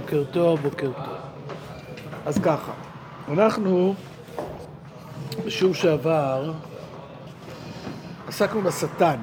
בוקר 0.00 0.24
טוב, 0.32 0.60
בוקר 0.60 0.92
טוב. 0.92 1.16
אז 2.26 2.38
ככה, 2.38 2.72
אנחנו 3.32 3.94
בשיעור 5.46 5.74
שעבר 5.74 6.52
עסקנו 8.28 8.62
בשטן. 8.62 9.16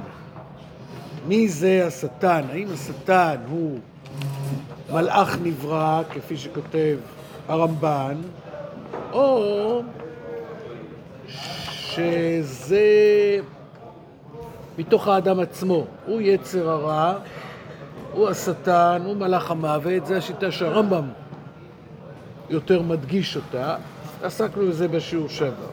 מי 1.28 1.48
זה 1.48 1.84
השטן? 1.88 2.42
האם 2.52 2.68
השטן 2.74 3.36
הוא 3.50 3.80
מלאך 4.92 5.38
נברא, 5.44 6.02
כפי 6.10 6.38
שכותב 6.38 6.98
הרמב"ן, 7.48 8.16
או 9.12 9.82
שזה 11.36 12.88
מתוך 14.78 15.08
האדם 15.08 15.40
עצמו, 15.40 15.86
הוא 16.06 16.22
יצר 16.22 16.70
הרע, 16.70 17.14
הוא 18.14 18.30
השטן, 18.30 19.02
הוא 19.06 19.16
מלאך 19.16 19.52
המוות, 19.52 20.06
זו 20.06 20.14
השיטה 20.14 20.52
שהרמב"ם 20.52 21.08
יותר 22.50 22.82
מדגיש 22.82 23.36
אותה, 23.36 23.76
עסקנו 24.24 24.68
בזה 24.68 24.88
בשיעור 24.88 25.30
שעבר. 25.30 25.68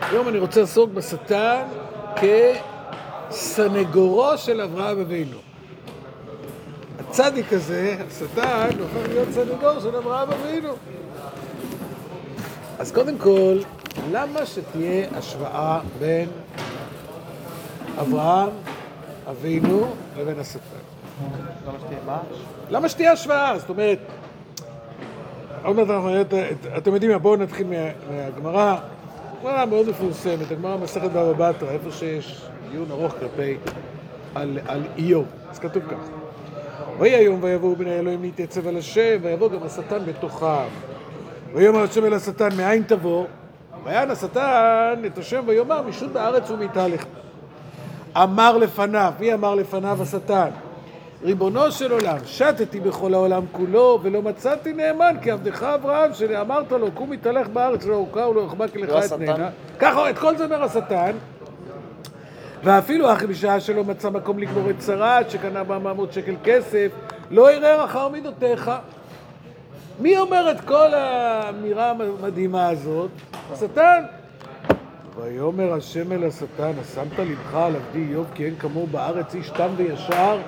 היום 0.00 0.28
אני 0.28 0.38
רוצה 0.38 0.60
לעסוק 0.60 0.90
בשטן 0.90 1.62
כסנגורו 3.30 4.38
של 4.38 4.60
אברהם 4.60 5.00
אבינו. 5.00 5.38
הצדיק 7.00 7.52
הזה, 7.52 7.96
השטן, 8.08 8.68
הופך 8.78 9.08
להיות 9.08 9.28
סנגור 9.32 9.80
של 9.80 9.96
אברהם 9.96 10.28
אבינו. 10.30 10.72
אז 12.78 12.92
קודם 12.92 13.18
כל, 13.18 13.58
למה 14.12 14.46
שתהיה 14.46 15.06
השוואה 15.16 15.80
בין 15.98 16.28
אברהם 18.00 18.50
אבינו 19.30 19.86
לבין 20.18 20.38
השטן? 20.38 20.60
למה 22.70 22.88
שתהיה 22.88 23.12
השוואה? 23.12 23.58
זאת 23.58 23.68
אומרת, 23.68 23.98
עוד 25.64 25.76
מעט 25.76 25.90
אנחנו 25.90 26.08
נראה. 26.08 26.22
אתם 26.76 26.94
יודעים 26.94 27.12
מה, 27.12 27.18
בואו 27.18 27.36
נתחיל 27.36 27.66
מה- 27.66 27.76
מהגמרא. 28.16 28.76
גמרא 29.42 29.64
מאוד 29.64 29.88
מפורסמת, 29.88 30.50
הגמרא 30.50 30.76
מסכת 30.76 31.10
בבא 31.10 31.50
בתרא, 31.52 31.70
איפה 31.70 31.90
שיש 31.90 32.46
דיון 32.72 32.90
ארוך 32.90 33.14
כלפי, 33.20 33.56
על, 34.34 34.58
על 34.66 34.82
איוב. 34.96 35.26
אז 35.50 35.58
כתוב 35.58 35.82
כך: 35.90 35.96
ויהי 36.98 37.14
היום 37.14 37.38
ויבואו 37.42 37.76
בני 37.76 37.98
אלוהים 37.98 38.22
להתייצב 38.22 38.66
על 38.66 38.76
השם, 38.76 39.18
ויבוא 39.22 39.48
גם 39.50 39.62
השטן 39.62 39.98
בתוכם. 40.06 40.68
ויאמר 41.54 41.82
השם 41.82 42.04
אל 42.04 42.14
השטן, 42.14 42.48
מאין 42.56 42.82
תבוא? 42.82 43.24
ויען 43.84 44.10
השטן 44.10 44.98
את 45.06 45.18
השם 45.18 45.42
ויאמר, 45.46 45.82
משוט 45.82 46.12
בארץ 46.12 46.50
ומתהלך. 46.50 47.04
אמר 48.16 48.56
לפניו, 48.56 49.12
מי 49.20 49.34
אמר 49.34 49.54
לפניו 49.54 50.02
השטן? 50.02 50.48
ריבונו 51.22 51.72
של 51.72 51.92
עולם, 51.92 52.16
שטתי 52.24 52.80
בכל 52.80 53.14
העולם 53.14 53.42
כולו, 53.52 53.98
ולא 54.02 54.22
מצאתי 54.22 54.72
נאמן 54.72 55.16
כי 55.22 55.30
עבדך 55.30 55.62
אברהם, 55.62 56.14
שאמרת 56.14 56.72
לו, 56.72 56.92
קום 56.92 57.10
מתהלך 57.10 57.48
בארץ, 57.48 57.86
לא 57.86 57.94
ארוכה 57.94 58.28
ולא 58.28 58.46
כי 58.72 58.78
לך 58.78 58.90
לא 58.90 58.98
את? 58.98 59.12
נהנה. 59.12 59.48
ככה, 59.78 60.10
את 60.10 60.18
כל 60.18 60.36
זה 60.36 60.44
אומר 60.44 60.62
השטן. 60.62 61.12
ואפילו 62.64 63.12
אחי 63.12 63.26
בשעה 63.26 63.60
שלא 63.60 63.84
מצא 63.84 64.10
מקום 64.10 64.38
לגמור 64.38 64.70
את 64.70 64.78
צרת, 64.78 65.30
שקנה 65.30 65.64
בה 65.64 65.74
400 65.74 66.12
שקל 66.12 66.34
כסף, 66.44 66.88
לא 67.30 67.50
ערער 67.50 67.84
אחר 67.84 68.08
מידותיך. 68.08 68.70
מי 70.00 70.18
אומר 70.18 70.50
את 70.50 70.60
כל 70.60 70.94
האמירה 70.94 71.90
המדהימה 71.90 72.68
הזאת? 72.68 73.10
השטן. 73.52 74.02
ויאמר 75.22 75.72
השם 75.72 76.12
אל 76.12 76.24
השטן, 76.24 76.72
השמת 76.80 77.18
לבך 77.18 77.54
על 77.54 77.76
עבדי 77.76 77.98
איוב 77.98 78.26
כי 78.34 78.44
אין 78.44 78.56
כמוהו 78.58 78.86
בארץ 78.86 79.34
איש 79.34 79.50
תם 79.50 79.68
וישר 79.76 80.38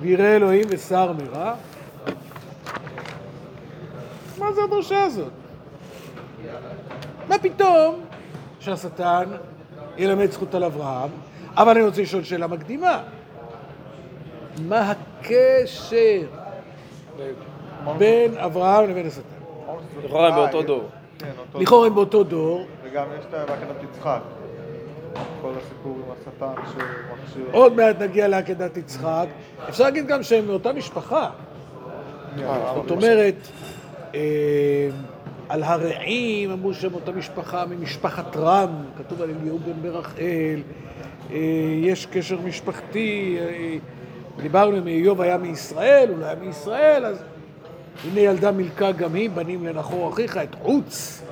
ויראה 0.00 0.36
אלוהים 0.36 0.64
ושר 0.68 1.12
מרע? 1.12 1.54
מה 4.38 4.52
זה 4.52 4.60
הדרשה 4.64 5.02
הזאת? 5.02 5.32
מה 7.28 7.38
פתאום 7.38 8.00
שהשטן 8.60 9.24
ילמד 9.96 10.30
זכות 10.30 10.54
על 10.54 10.64
אברהם? 10.64 11.10
אבל 11.56 11.70
אני 11.70 11.84
רוצה 11.84 12.02
לשאול 12.02 12.22
שאלה 12.24 12.46
מקדימה. 12.46 13.02
מה 14.62 14.90
הקשר 15.20 16.20
בין 17.98 18.38
אברהם 18.38 18.90
לבין 18.90 19.06
השטן? 19.06 19.22
לכאורה 20.04 20.28
הם 20.28 20.34
באותו 20.34 20.62
דור. 20.62 20.88
כן, 21.18 21.30
לכאורה 21.54 21.86
הם 21.86 21.94
באותו 21.94 22.24
דור, 22.24 22.66
וגם 22.90 23.06
יש 23.18 23.24
את 23.24 23.30
בעקדת 23.30 23.82
יצחק. 23.82 24.20
כל 25.42 25.52
הסיפור 25.56 25.98
עם 26.06 26.12
השטן 26.12 26.62
שמכשיר... 26.72 27.44
עוד 27.52 27.76
מעט 27.76 27.96
נגיע 28.00 28.28
לעקדת 28.28 28.76
יצחק. 28.76 29.26
אפשר 29.68 29.84
להגיד 29.84 30.06
גם 30.06 30.22
שהם 30.22 30.46
מאותה 30.46 30.72
משפחה. 30.72 31.30
זאת 32.74 32.90
אומרת, 32.90 33.34
אה, 34.14 34.20
על 35.48 35.62
הרעים 35.62 36.50
אמרו 36.50 36.74
שהם 36.74 36.94
אותה 36.94 37.12
משפחה 37.12 37.66
ממשפחת 37.66 38.36
רם, 38.36 38.70
כתוב 38.98 39.22
על 39.22 39.30
אליהו 39.40 39.58
בן 39.58 39.82
ברחל, 39.82 40.62
אה, 41.30 41.36
יש 41.82 42.06
קשר 42.06 42.38
משפחתי, 42.44 43.36
אה, 43.40 43.76
דיברנו 44.42 44.78
אם 44.78 44.86
איוב 44.86 45.20
היה 45.20 45.38
מישראל, 45.38 46.08
הוא 46.08 46.18
לא 46.18 46.24
היה 46.24 46.34
מישראל, 46.34 47.04
אז 47.04 47.22
הנה 48.04 48.20
ילדה 48.20 48.50
מילכה 48.52 48.92
גם 48.92 49.14
היא, 49.14 49.30
בנים 49.30 49.66
לנחור 49.66 50.12
אחיך, 50.12 50.36
את 50.36 50.56
עוץ 50.62 51.22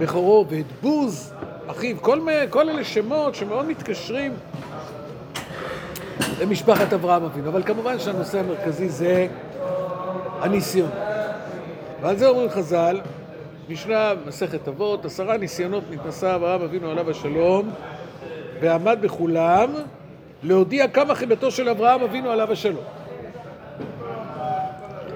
בכורו 0.00 0.46
ואת 0.48 0.66
בוז 0.82 1.32
אחיו, 1.66 1.96
כל, 2.02 2.18
כל 2.50 2.68
אלה 2.68 2.84
שמות 2.84 3.34
שמאוד 3.34 3.66
מתקשרים 3.66 4.32
למשפחת 6.40 6.92
אברהם 6.92 7.24
אבינו, 7.24 7.48
אבל 7.48 7.62
כמובן 7.62 7.98
שהנושא 7.98 8.38
המרכזי 8.38 8.88
זה 8.88 9.26
הניסיון. 10.40 10.90
ועל 12.00 12.16
זה 12.16 12.28
אומרים 12.28 12.50
חז"ל, 12.50 13.00
משנה 13.68 14.12
מסכת 14.26 14.68
אבות, 14.68 15.04
עשרה 15.04 15.36
ניסיונות 15.36 15.84
נתנסה 15.90 16.34
אברהם 16.34 16.62
אבינו 16.62 16.90
עליו 16.90 17.10
השלום, 17.10 17.70
ועמד 18.60 18.98
בכולם 19.00 19.74
להודיע 20.42 20.88
כמה 20.88 21.14
חיבתו 21.14 21.50
של 21.50 21.68
אברהם 21.68 22.02
אבינו 22.02 22.30
עליו 22.30 22.52
השלום. 22.52 22.84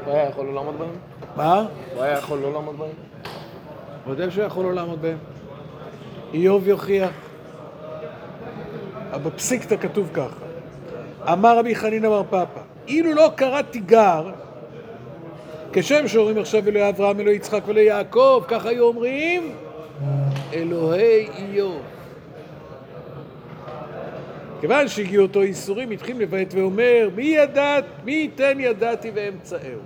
הוא 0.05 0.15
היה 0.15 0.29
יכול 0.29 0.47
לא 0.47 0.55
לעמוד 0.55 0.79
בהם? 0.79 0.89
מה? 1.37 1.67
הוא 1.95 2.03
היה 2.03 2.19
יכול 2.19 2.39
לא 2.39 2.53
לעמוד 2.53 2.79
בהם? 2.79 3.14
ודאי 4.07 4.31
שהוא 4.31 4.45
יכול 4.45 4.65
לא 4.65 4.75
לעמוד 4.75 5.03
בהם. 5.03 5.19
איוב 6.35 6.69
יוכיח. 6.69 7.11
בפסיקתא 9.23 9.77
כתוב 9.77 10.11
ככה: 10.15 10.45
אמר 11.33 11.59
רבי 11.59 11.75
חנינא 11.75 12.09
בר 12.09 12.23
פפא, 12.25 12.61
אילו 12.89 13.15
לא 13.15 13.31
קרא 13.37 13.63
תיגר, 13.63 14.31
כשם 15.73 16.09
שאומרים 16.09 16.39
עכשיו 16.39 16.69
אלוהי 16.69 16.89
אברהם, 16.89 17.21
אלוהי 17.21 17.37
יצחק 17.37 17.61
ואלוהי 17.67 17.87
יעקב, 17.87 18.45
כך 18.49 18.67
היו 18.67 18.85
אומרים 18.85 19.55
אלוהי 20.53 21.29
איוב. 21.37 21.83
כיוון 24.61 24.89
שהגיעו 24.89 25.23
אותו 25.23 25.43
ייסורים, 25.43 25.91
התחיל 25.91 26.19
לבית 26.19 26.55
ואומר, 26.55 27.09
מי 27.15 27.25
ידעת, 27.25 27.85
מי 28.05 28.13
ייתן 28.13 28.61
ידעתי 28.61 29.11
ואמצאהו. 29.15 29.81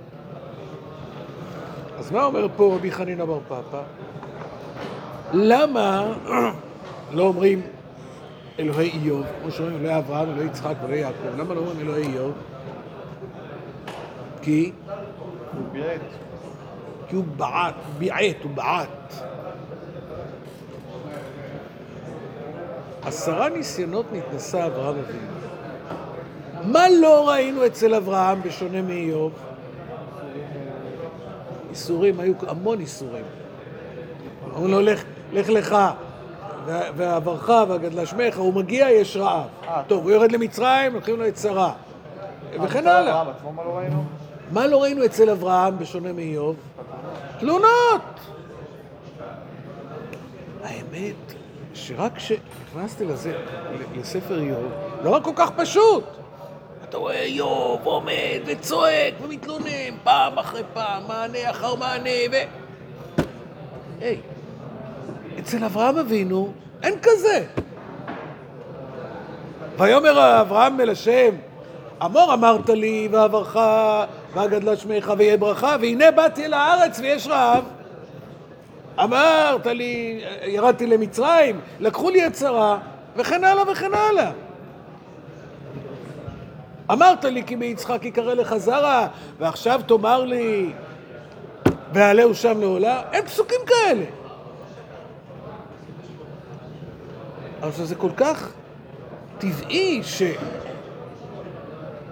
אז 1.97 2.11
מה 2.11 2.25
אומר 2.25 2.47
פה 2.55 2.75
רבי 2.75 2.91
חנינא 2.91 3.25
בר 3.25 3.39
פפא? 3.47 3.81
למה 5.33 6.13
לא 7.11 7.23
אומרים 7.23 7.61
אלוהי 8.59 8.89
איוב, 8.89 9.25
כמו 9.41 9.51
שאומרים 9.51 9.77
אלוהי 9.77 9.97
אברהם, 9.97 10.29
אלוהי 10.29 10.47
יצחק 10.47 10.73
ואלוהי 10.81 10.99
יעקב, 10.99 11.37
למה 11.37 11.53
לא 11.53 11.59
אומרים 11.59 11.79
אלוהי 11.79 12.03
איוב? 12.03 12.33
כי, 14.41 14.71
הוא 15.53 15.63
ביעט. 15.71 16.01
כי 17.07 17.15
הוא 17.15 17.23
בעט, 17.37 17.75
ביעט, 17.97 18.35
הוא 18.43 18.51
בעט. 18.51 19.13
עשרה 23.03 23.49
ניסיונות 23.49 24.05
נתנסה 24.13 24.65
אברהם 24.65 24.95
אבינו. 24.97 25.39
מה 26.63 26.89
לא 27.01 27.29
ראינו 27.29 27.65
אצל 27.65 27.95
אברהם 27.95 28.41
בשונה 28.41 28.81
מאיוב? 28.81 29.33
איסורים, 31.69 32.19
היו 32.19 32.33
המון 32.47 32.79
איסורים. 32.79 33.25
אומרים 34.53 34.71
לו, 34.71 34.81
לך, 34.81 35.03
לך 35.31 35.49
לך, 35.49 35.75
ועברך 36.65 37.49
והגדלה 37.49 38.05
שמך, 38.05 38.37
הוא 38.37 38.53
מגיע, 38.53 38.89
יש 38.89 39.17
רעב. 39.17 39.47
אה, 39.67 39.81
טוב, 39.87 40.03
הוא 40.03 40.11
יורד 40.11 40.31
למצרים, 40.31 40.93
לוקחים 40.93 41.19
לו 41.19 41.27
את 41.27 41.37
שרה. 41.37 41.73
וכן 42.63 42.79
אצל 42.79 42.87
הלאה. 42.87 43.23
מה 43.55 43.63
לא 43.63 43.77
ראינו? 43.77 44.03
מה 44.51 44.67
לא 44.67 44.83
ראינו 44.83 45.05
אצל 45.05 45.29
אברהם 45.29 45.79
בשונה 45.79 46.13
מאיוב? 46.13 46.55
תלונות! 47.39 48.19
האמת, 50.63 51.33
שרק 51.73 52.11
כשנכנסתי 52.15 53.05
לזה, 53.05 53.33
לספר 53.95 54.39
איוב, 54.39 54.71
לא 55.03 55.09
רק 55.09 55.23
כל 55.23 55.33
כך 55.35 55.51
פשוט. 55.55 56.03
אתה 56.89 56.97
רואה 56.97 57.21
איוב 57.21 57.79
עומד 57.83 58.39
וצועק 58.45 59.13
ומתלונן 59.23 59.97
פעם 60.03 60.39
אחרי 60.39 60.63
פעם, 60.73 61.03
מענה 61.07 61.49
אחר 61.49 61.75
מענה, 61.75 62.09
ו... 62.31 62.35
היי, 64.01 64.17
אצל 65.39 65.63
אברהם 65.63 65.97
אבינו 65.97 66.53
אין 66.83 66.93
כזה. 67.01 67.43
ויאמר 69.77 70.41
אברהם 70.41 70.81
אל 70.81 70.89
השם, 70.89 71.35
אמור 72.05 72.33
אמרת 72.33 72.69
לי, 72.69 73.09
ועברך, 73.11 73.57
וגדלה 74.33 74.75
שמך, 74.75 75.13
ויהיה 75.17 75.37
ברכה, 75.37 75.75
והנה 75.81 76.11
באתי 76.11 76.45
אל 76.45 76.53
הארץ 76.53 76.99
ויש 76.99 77.27
רעב. 77.27 77.63
אמרת 79.03 79.65
לי, 79.65 80.21
ירדתי 80.43 80.87
למצרים, 80.87 81.59
לקחו 81.79 82.09
לי 82.09 82.21
שרה, 82.39 82.77
וכן 83.15 83.43
הלאה 83.43 83.71
וכן 83.71 83.93
הלאה. 83.93 84.31
אמרת 86.91 87.25
לי 87.25 87.43
כי 87.43 87.55
מיצחק 87.55 88.05
יקרא 88.05 88.33
לך 88.33 88.57
זרע, 88.57 89.07
ועכשיו 89.39 89.81
תאמר 89.87 90.25
לי, 90.25 90.71
ועלהו 91.93 92.35
שם 92.35 92.59
לעולה? 92.59 93.01
אין 93.11 93.25
פסוקים 93.25 93.59
כאלה. 93.67 94.05
אבל 97.61 97.85
זה 97.85 97.95
כל 97.95 98.11
כך 98.17 98.51
טבעי 99.37 100.01
ש... 100.03 100.21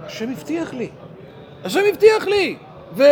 השם 0.06 0.30
הבטיח 0.32 0.74
לי. 0.74 0.90
השם 1.64 1.80
הבטיח 1.90 2.28
לי! 2.28 2.58
ו... 2.96 3.04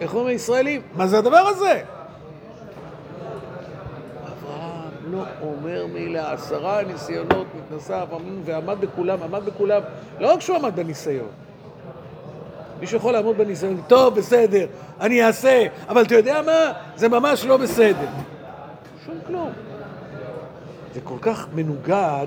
איך 0.00 0.14
אומרים 0.14 0.26
הישראלים? 0.26 0.82
מה 0.94 1.06
זה 1.06 1.18
הדבר 1.18 1.36
הזה? 1.36 1.82
אברהם 4.22 5.12
לא 5.12 5.24
אומר 5.42 5.86
מילה, 5.86 6.32
עשרה 6.32 6.82
ניסיונות 6.82 7.46
נתנסה 7.54 8.02
אברהם 8.02 8.40
ועמד 8.44 8.80
בכולם, 8.80 9.22
עמד 9.22 9.44
בכולם, 9.44 9.82
לא 10.20 10.32
רק 10.32 10.40
שהוא 10.40 10.56
עמד 10.56 10.76
בניסיון. 10.76 11.28
מישהו 12.80 12.96
יכול 12.96 13.12
לעמוד 13.12 13.38
בניסיון, 13.38 13.80
טוב, 13.86 14.14
בסדר, 14.14 14.66
אני 15.00 15.26
אעשה, 15.26 15.66
אבל 15.88 16.02
אתה 16.02 16.14
יודע 16.14 16.42
מה? 16.42 16.72
זה 16.96 17.08
ממש 17.08 17.44
לא 17.44 17.56
בסדר. 17.56 18.08
זה 20.96 21.02
כל 21.04 21.18
כך 21.20 21.46
מנוגד 21.54 22.26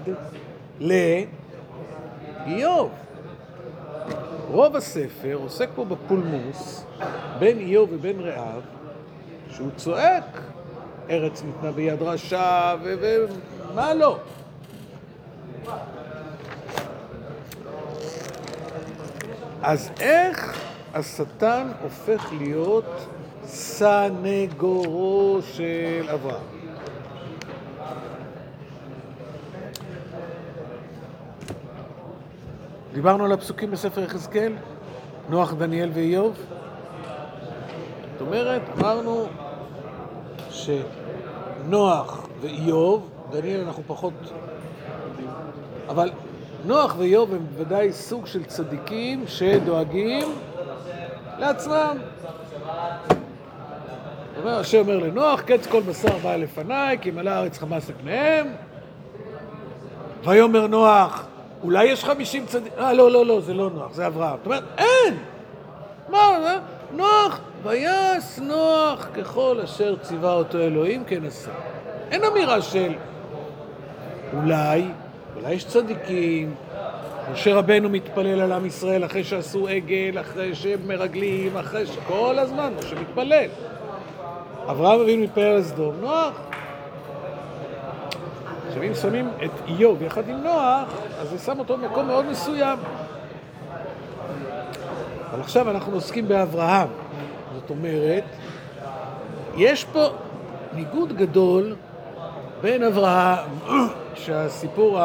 לאיוב. 0.80 2.92
רוב 4.51 4.75
הספר 4.75 5.33
עוסק 5.33 5.69
פה 5.75 5.86
בפולמוס 5.86 6.83
בין 7.39 7.60
איוב 7.60 7.89
ובין 7.94 8.19
רעב, 8.19 8.62
שהוא 9.51 9.69
צועק, 9.75 10.42
ארץ 11.10 11.44
ניתנה 11.44 11.71
ביד 11.71 12.01
רשע, 12.01 12.75
ומה 12.83 13.94
לא. 13.94 14.18
אז 19.62 19.89
איך 20.00 20.60
השטן 20.94 21.71
הופך 21.81 22.33
להיות 22.39 23.07
סנגורו 23.45 25.39
של 25.54 26.10
אברהם? 26.13 26.59
דיברנו 33.00 33.25
על 33.25 33.31
הפסוקים 33.31 33.72
בספר 33.72 34.04
יחזקאל, 34.04 34.54
נוח, 35.30 35.54
דניאל 35.54 35.90
ואיוב. 35.94 36.36
זאת 38.12 38.22
אומרת, 38.22 38.62
אמרנו 38.78 39.28
שנוח 40.50 42.28
ואיוב, 42.42 43.10
דניאל 43.31 43.62
אנחנו 43.62 43.84
פחות 43.88 44.13
אבל 45.88 46.12
נוח 46.66 46.96
ואיוב 46.98 47.34
הם 47.34 47.46
בוודאי 47.46 47.94
סוג 47.94 48.25
של 48.25 48.44
צדיקים 48.44 49.24
שדואגים 49.28 50.28
לעצמם. 51.38 51.98
אומר, 54.38 54.60
השם 54.60 54.80
אומר 54.80 54.98
לנוח, 54.98 55.42
קץ 55.42 55.68
כל 55.68 55.81
בשר 55.81 56.18
בא 56.24 56.36
לפניי, 56.36 56.98
כי 57.02 57.12
מלאה 57.12 57.36
הארץ 57.36 57.57
חמאס 57.57 57.90
לפניהם. 57.90 58.48
ויאמר 60.25 60.68
נוח, 60.68 61.29
אולי 61.64 61.86
יש 61.86 62.06
חמישים 62.06 62.46
צדיקים, 62.46 62.80
אה, 62.80 62.94
לא, 62.94 63.12
לא, 63.12 63.26
לא, 63.26 63.42
זה 63.42 63.54
לא 63.54 63.70
נוח, 63.70 63.94
זה 63.94 64.08
אברהם. 64.08 64.38
זאת 64.38 64.46
אומרת, 64.46 64.64
אין! 64.78 65.18
מה, 66.10 66.38
מה? 66.44 66.60
נוח, 66.96 67.40
ויעש 67.64 68.40
נוח 68.40 69.08
ככל 69.14 69.60
אשר 69.64 69.96
ציווה 70.02 70.34
אותו 70.34 70.58
אלוהים 70.58 71.04
כן 71.04 71.26
עשה. 71.26 71.52
אין 72.12 72.24
אמירה 72.24 72.62
של 72.62 72.94
אולי, 74.34 74.84
אולי 75.36 75.54
יש 75.54 75.66
צדיקים, 75.66 76.56
משה 77.34 77.56
רבנו 77.56 77.90
מתפלל 77.90 78.42
על 78.42 78.52
עם 78.52 78.66
ישראל 78.66 79.06
אחרי 79.06 79.24
שעשו 79.24 79.68
עגל, 79.68 80.20
אחרי 80.22 80.56
שהם 80.56 80.80
מרגלים, 80.88 81.58
אחרי 81.58 81.86
ש... 81.86 81.98
כל 82.08 82.40
הזמן, 82.40 82.74
משה 82.80 82.96
מתפלל. 82.96 83.48
אברהם 84.68 85.00
אבינו 85.00 85.24
מתפלל 85.24 85.44
על 85.44 85.64
סדום, 85.64 85.96
נוח. 86.02 86.34
עכשיו 88.69 88.83
אם 88.83 88.94
שמים 88.94 89.30
את 89.45 89.51
איוב 89.68 90.01
יחד 90.01 90.30
עם 90.30 90.44
נוח, 90.44 90.88
אז 91.21 91.30
זה 91.30 91.39
שם 91.39 91.60
אותו 91.60 91.77
במקום 91.77 92.07
מאוד 92.07 92.25
מסוים. 92.25 92.80
אבל 95.31 95.39
עכשיו 95.39 95.69
אנחנו 95.69 95.94
עוסקים 95.94 96.27
באברהם. 96.27 96.88
זאת 97.56 97.69
אומרת, 97.69 98.24
יש 99.57 99.83
פה 99.86 100.07
ניגוד 100.74 101.18
גדול 101.18 101.75
בין 102.62 102.83
אברהם, 102.83 103.50
שהסיפור 104.21 104.98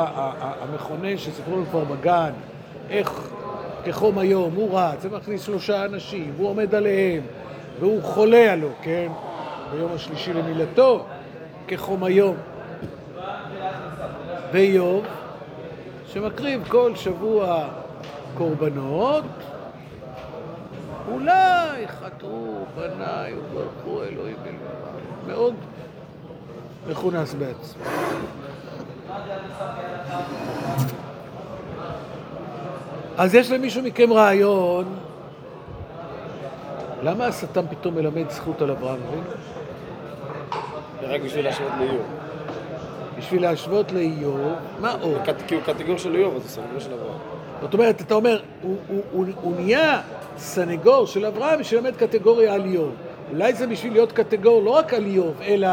המכונן 0.62 1.16
שסיפרו 1.16 1.56
לנו 1.56 1.66
כבר 1.66 1.84
בגן, 1.84 2.31
איך 2.90 3.31
כחום 3.84 4.19
היום 4.19 4.55
הוא 4.55 4.78
רץ 4.78 4.99
ומכניס 5.05 5.43
שלושה 5.43 5.84
אנשים, 5.84 6.32
והוא 6.37 6.49
עומד 6.49 6.75
עליהם, 6.75 7.22
והוא 7.81 8.02
חולה 8.02 8.52
עלו, 8.52 8.69
כן? 8.82 9.08
ביום 9.72 9.90
השלישי 9.94 10.32
למילתו, 10.32 11.05
כחום 11.69 12.05
היום. 12.05 12.37
ואיוב, 14.55 15.05
שמקריב 16.06 16.69
כל 16.69 16.93
שבוע 16.95 17.69
קורבנות, 18.35 19.25
אולי 21.09 21.89
חטאו 21.89 22.65
בניי 22.77 23.35
וברכו 23.35 24.03
אלוהים 24.03 24.37
אלוהים. 24.45 24.59
מאוד 25.27 25.55
מכונס 26.91 27.35
בעצמו. 27.35 27.85
אז 33.17 33.35
יש 33.35 33.50
למישהו 33.50 33.83
מכם 33.83 34.12
רעיון, 34.12 34.97
למה 37.03 37.27
השטן 37.27 37.67
פתאום 37.71 37.95
מלמד 37.95 38.31
זכות 38.31 38.62
על 38.62 38.71
אברהם 38.71 39.00
אבינו? 39.09 39.23
רק 41.03 41.21
בשביל 41.21 41.45
להשוות 41.45 41.73
לאיוב. 41.79 42.24
בשביל 43.25 43.43
להשוות 43.43 43.93
לאיוב, 43.93 44.52
מה 44.81 44.97
עוד? 45.00 45.21
כי 45.47 45.54
הוא 45.54 45.62
קטגור 45.62 45.99
של 45.99 46.14
איוב, 46.14 46.37
אז 46.37 46.43
הוא 46.43 46.50
סנגור 46.50 46.81
של 46.81 46.93
אברהם. 46.93 47.19
זאת 47.61 47.75
אומרת, 47.75 48.00
אתה 48.00 48.14
אומר, 48.14 48.40
הוא, 48.62 48.76
הוא, 48.88 49.02
הוא, 49.12 49.26
הוא 49.43 49.57
נהיה 49.57 50.00
סנגור 50.37 51.07
של 51.07 51.26
אברהם 51.26 51.61
ללמד 51.73 51.97
קטגוריה 51.97 52.54
על 52.54 52.64
איוב. 52.64 52.95
אולי 53.31 53.54
זה 53.54 53.66
בשביל 53.66 53.93
להיות 53.93 54.12
קטגור 54.12 54.62
לא 54.62 54.71
רק 54.71 54.95
על 54.95 55.04
איוב, 55.04 55.35
אלא 55.43 55.69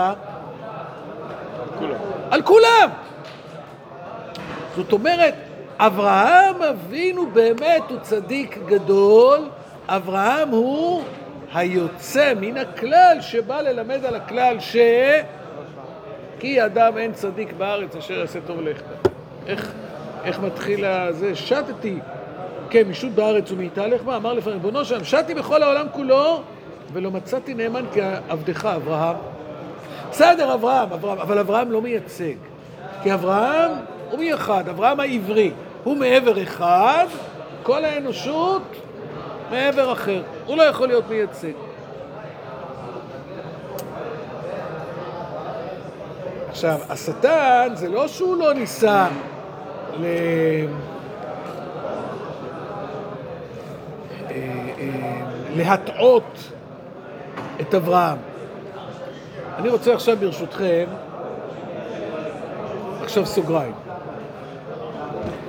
כולם. 1.79 1.97
על 2.31 2.41
כולם. 2.41 2.89
זאת 4.75 4.93
אומרת, 4.93 5.35
אברהם 5.77 6.61
אבינו 6.61 7.29
באמת 7.33 7.83
הוא 7.89 7.99
צדיק 8.01 8.57
גדול, 8.67 9.39
אברהם 9.87 10.49
הוא 10.49 11.03
היוצא 11.53 12.33
מן 12.41 12.57
הכלל 12.57 13.17
שבא 13.21 13.61
ללמד 13.61 14.05
על 14.05 14.15
הכלל 14.15 14.59
ש... 14.59 14.75
כי 16.41 16.65
אדם 16.65 16.97
אין 16.97 17.13
צדיק 17.13 17.53
בארץ 17.57 17.95
אשר 17.95 18.13
יעשה 18.13 18.39
טוב 18.47 18.61
לכתה. 18.61 19.09
איך, 19.47 19.73
איך 20.23 20.39
מתחיל 20.39 20.85
הזה? 20.85 21.35
שתתי, 21.35 21.99
כן, 22.69 22.87
משוט 22.89 23.11
בארץ 23.11 23.51
ומאיתה 23.51 23.87
לחמה, 23.87 24.15
אמר 24.15 24.33
לפעמים, 24.33 24.59
ריבונו 24.59 24.85
שם, 24.85 25.03
שתי 25.03 25.33
בכל 25.33 25.63
העולם 25.63 25.85
כולו, 25.91 26.41
ולא 26.93 27.11
מצאתי 27.11 27.53
נאמן 27.53 27.85
כעבדך 27.93 28.65
אברהם. 28.65 29.15
בסדר, 30.11 30.53
אברהם, 30.53 30.93
אברהם, 30.93 31.17
אבל 31.19 31.39
אברהם 31.39 31.71
לא 31.71 31.81
מייצג. 31.81 32.35
כי 33.03 33.13
אברהם 33.13 33.71
הוא 34.11 34.19
מאחד, 34.19 34.69
אברהם 34.69 34.99
העברי. 34.99 35.51
הוא 35.83 35.97
מעבר 35.97 36.43
אחד, 36.43 37.05
כל 37.63 37.85
האנושות 37.85 38.63
מעבר 39.51 39.91
אחר. 39.91 40.21
הוא 40.45 40.57
לא 40.57 40.63
יכול 40.63 40.87
להיות 40.87 41.09
מייצג. 41.09 41.51
עכשיו, 46.51 46.79
השטן 46.89 47.67
זה 47.73 47.89
לא 47.89 48.07
שהוא 48.07 48.37
לא 48.37 48.53
ניסה 48.53 49.07
ל... 49.99 50.05
אה, 54.29 54.35
אה, 54.79 55.21
להטעות 55.55 56.37
את 57.61 57.75
אברהם. 57.75 58.17
אני 59.57 59.69
רוצה 59.69 59.93
עכשיו 59.93 60.17
ברשותכם, 60.17 60.85
עכשיו 63.03 63.25
סוגריים. 63.25 63.73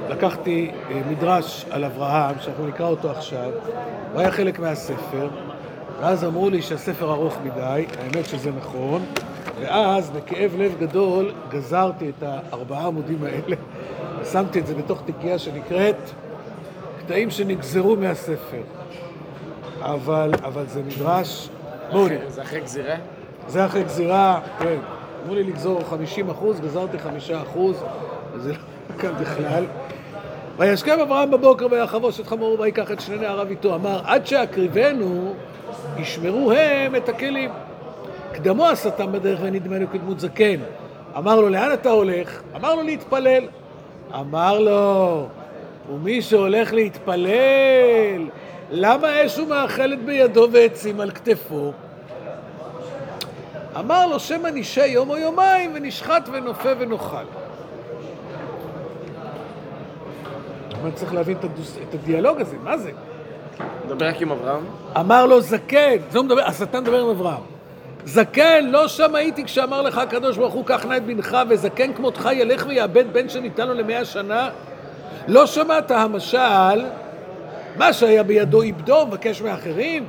לקחתי 0.09 0.71
אה, 0.91 1.01
מדרש 1.11 1.67
על 1.71 1.85
אברהם, 1.85 2.35
שאנחנו 2.41 2.67
נקרא 2.67 2.87
אותו 2.87 3.11
עכשיו, 3.11 3.51
הוא 4.13 4.21
היה 4.21 4.31
חלק 4.31 4.59
מהספר, 4.59 5.29
ואז 6.01 6.25
אמרו 6.25 6.51
לי 6.51 6.63
שהספר 6.63 7.13
ארוך 7.13 7.39
מדי, 7.45 7.87
האמת 7.99 8.27
שזה 8.27 8.51
נכון, 8.51 9.05
ואז, 9.61 10.11
בכאב 10.11 10.55
לב 10.59 10.75
גדול, 10.81 11.33
גזרתי 11.51 12.09
את 12.09 12.23
הארבעה 12.23 12.87
עמודים 12.87 13.25
האלה, 13.25 13.57
שמתי 14.33 14.59
את 14.59 14.67
זה 14.67 14.75
בתוך 14.75 15.03
תיקייה 15.05 15.39
שנקראת 15.39 15.97
קטעים 16.99 17.31
שנגזרו 17.31 17.97
מהספר. 17.97 18.63
אבל, 19.81 20.31
אבל 20.45 20.65
זה 20.67 20.83
מדרש... 20.83 21.49
בואו 21.93 22.09
נראה. 22.09 22.31
זה 22.31 22.43
אחרי 22.43 22.61
גזירה? 22.61 22.95
זה 23.49 23.67
אחרי 23.67 23.85
גזירה, 23.85 24.41
כן. 24.59 24.79
אמרו 25.25 25.35
לי 25.35 25.43
לגזור 25.45 25.81
50 25.91 26.31
אחוז, 26.31 26.61
גזרתי 26.61 26.99
5 26.99 27.31
אחוז, 27.31 27.83
וזה 28.33 28.53
לא 28.53 28.99
כאן 28.99 29.13
בכלל. 29.21 29.65
וישכם 30.59 31.01
אברהם 31.01 31.31
בבוקר 31.31 31.67
ויחבוש 31.71 32.21
את 32.21 32.27
חמורו 32.27 32.59
ויקח 32.59 32.93
את 32.93 33.01
שני 33.01 33.19
נעריו 33.19 33.49
איתו. 33.49 33.75
אמר, 33.75 34.01
עד 34.05 34.27
שאקריבנו, 34.27 35.35
ישמרו 35.97 36.53
הם 36.53 36.97
את 36.97 37.09
הכלים. 37.09 37.51
קדמו 38.33 38.67
השטן 38.67 39.13
בדרך 39.13 39.39
ונדמה 39.43 39.79
לו 39.79 39.87
כדמות 39.93 40.21
זקן. 40.21 40.61
אמר 41.19 41.41
לו, 41.41 41.49
לאן 41.49 41.73
אתה 41.73 41.91
הולך? 41.91 42.43
אמר 42.57 42.75
לו, 42.75 42.83
להתפלל. 42.83 43.45
אמר 44.15 44.59
לו, 44.59 45.27
ומי 45.93 46.23
שהולך 46.23 46.73
להתפלל, 46.73 48.29
למה 48.71 49.27
אש 49.27 49.39
ומאכלת 49.39 50.05
בידו 50.05 50.49
ועצים 50.53 51.01
על 51.01 51.11
כתפו? 51.11 51.73
אמר 53.79 54.07
לו, 54.07 54.21
שמא 54.21 54.49
נשתה 54.55 54.87
יום 54.87 55.11
או 55.11 55.17
יומיים 55.17 55.71
ונשחט 55.75 56.29
ונופה 56.33 56.69
ונאכל. 56.79 57.25
אבל 60.81 60.91
צריך 60.91 61.15
להבין 61.15 61.37
את, 61.37 61.45
הדוס, 61.45 61.79
את 61.89 61.95
הדיאלוג 61.95 62.41
הזה, 62.41 62.57
מה 62.63 62.79
זה? 62.79 62.91
מדבר 63.87 64.09
רק 64.09 64.23
עם 64.23 64.31
אברהם? 64.31 64.65
אמר 65.01 65.27
לו 65.27 65.41
זקן, 65.41 65.97
זה 66.11 66.19
הוא 66.19 66.27
מדבר, 66.27 66.43
השטן 66.43 66.83
מדבר 66.83 67.01
עם 67.01 67.09
אברהם. 67.09 67.43
זקן, 68.05 68.67
לא 68.67 68.89
שם 68.89 69.15
הייתי 69.15 69.45
כשאמר 69.45 69.83
לך 69.83 69.99
הקדוש 69.99 70.37
ברוך 70.37 70.55
הוא, 70.55 70.67
קח 70.67 70.85
נא 70.85 70.97
את 70.97 71.05
בנך, 71.05 71.39
וזקן 71.49 71.93
כמותך 71.93 72.29
ילך 72.33 72.65
ויאבד 72.69 73.13
בן 73.13 73.29
שניתן 73.29 73.69
לו 73.69 73.75
למאה 73.75 74.05
שנה? 74.05 74.51
לא 75.29 75.47
שמעת 75.47 75.91
המשל, 75.91 76.85
מה 77.77 77.93
שהיה 77.93 78.23
בידו 78.23 78.63
איבדו, 78.63 79.07
מבקש 79.07 79.43
מאחרים? 79.43 80.05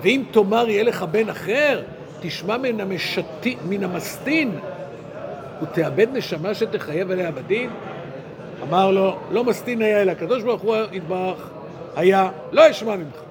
ואם 0.00 0.22
תאמר 0.30 0.68
יהיה 0.68 0.82
לך 0.82 1.02
בן 1.02 1.28
אחר, 1.28 1.82
תשמע 2.20 2.56
מן, 2.56 2.80
המשתי, 2.80 3.56
מן 3.68 3.84
המסטין, 3.84 4.58
ותאבד 5.62 6.06
נשמה 6.12 6.54
שתחייב 6.54 7.10
עליה 7.10 7.30
בדין? 7.30 7.70
אמר 8.62 8.90
לו, 8.90 9.16
לא 9.30 9.44
מסטין 9.44 9.82
היה 9.82 10.02
אלא 10.02 10.12
הקדוש 10.12 10.42
ברוך 10.42 10.62
הוא 10.62 10.76
יתברך, 10.92 11.50
היה, 11.96 12.30
לא 12.52 12.70
אשמע 12.70 12.96
ממך. 12.96 13.23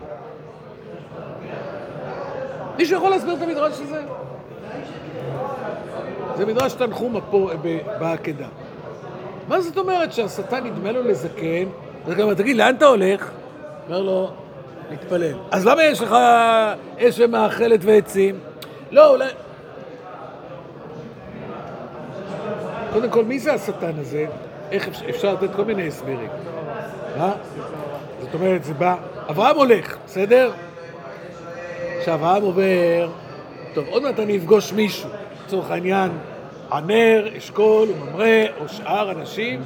מישהו 2.78 2.98
יכול 2.98 3.10
להסביר 3.10 3.34
את 3.34 3.42
המדרש 3.42 3.80
הזה? 3.80 4.02
זה 6.38 6.46
מדרש 6.46 6.74
תנחומה 6.74 7.22
פה 7.22 7.50
ב- 7.62 7.80
בעקדה. 8.00 8.48
מה 9.48 9.62
זאת 9.62 9.78
אומרת 9.78 10.14
שהשטן 10.14 10.64
נדמה 10.64 10.92
לו 10.92 11.04
לזקן? 11.04 11.66
אז 12.08 12.14
גם 12.14 12.34
תגיד, 12.34 12.58
לאן 12.58 12.76
אתה 12.76 12.86
הולך? 12.86 13.32
אומר 13.88 14.02
לו, 14.02 14.32
להתפלל. 14.92 15.34
אז 15.52 15.66
למה 15.66 15.84
יש 15.84 16.02
לך 16.02 16.16
אש 17.00 17.20
ומאכלת 17.20 17.80
ועצים? 17.84 18.40
לא, 18.92 19.10
אולי... 19.10 19.26
קודם 22.94 23.10
כל, 23.10 23.24
מי 23.26 23.40
זה 23.40 23.54
השטן 23.54 23.92
הזה? 24.00 24.26
איך 24.72 24.88
אפשר, 24.88 25.10
אפשר 25.10 25.34
לתת 25.34 25.56
כל 25.56 25.66
מיני 25.66 25.88
הסברים. 25.88 26.30
מה? 27.18 27.34
זאת 28.22 28.34
אומרת, 28.34 28.64
זה 28.64 28.74
בא... 28.74 28.96
אברהם 29.30 29.56
הולך, 29.56 29.98
בסדר? 30.06 30.52
עכשיו, 32.04 32.16
אברהם 32.16 32.44
עובר... 32.44 33.10
טוב, 33.74 33.86
עוד 33.88 34.04
מעט 34.04 34.20
אני 34.20 34.38
אפגוש 34.38 34.74
מישהו, 34.74 35.10
לצורך 35.46 35.72
העניין, 35.72 36.12
ענר, 36.72 37.28
אשכול 37.38 37.88
וממרא, 37.90 38.26
או 38.60 38.70
שאר 38.70 39.12
אנשים. 39.12 39.62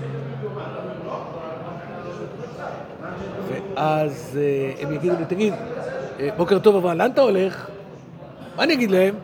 ואז 3.75 4.39
אה, 4.41 4.84
הם 4.84 4.94
יגידו 4.94 5.15
לי, 5.20 5.25
תגיד, 5.25 5.53
אה, 6.20 6.29
בוקר 6.38 6.60
טוב 6.60 6.75
אברהם, 6.75 6.98
לאן 6.98 7.12
אתה 7.12 7.22
הולך? 7.22 7.67
מה 8.56 8.63
אני 8.63 8.74
אגיד 8.74 8.91
להם? 8.91 9.15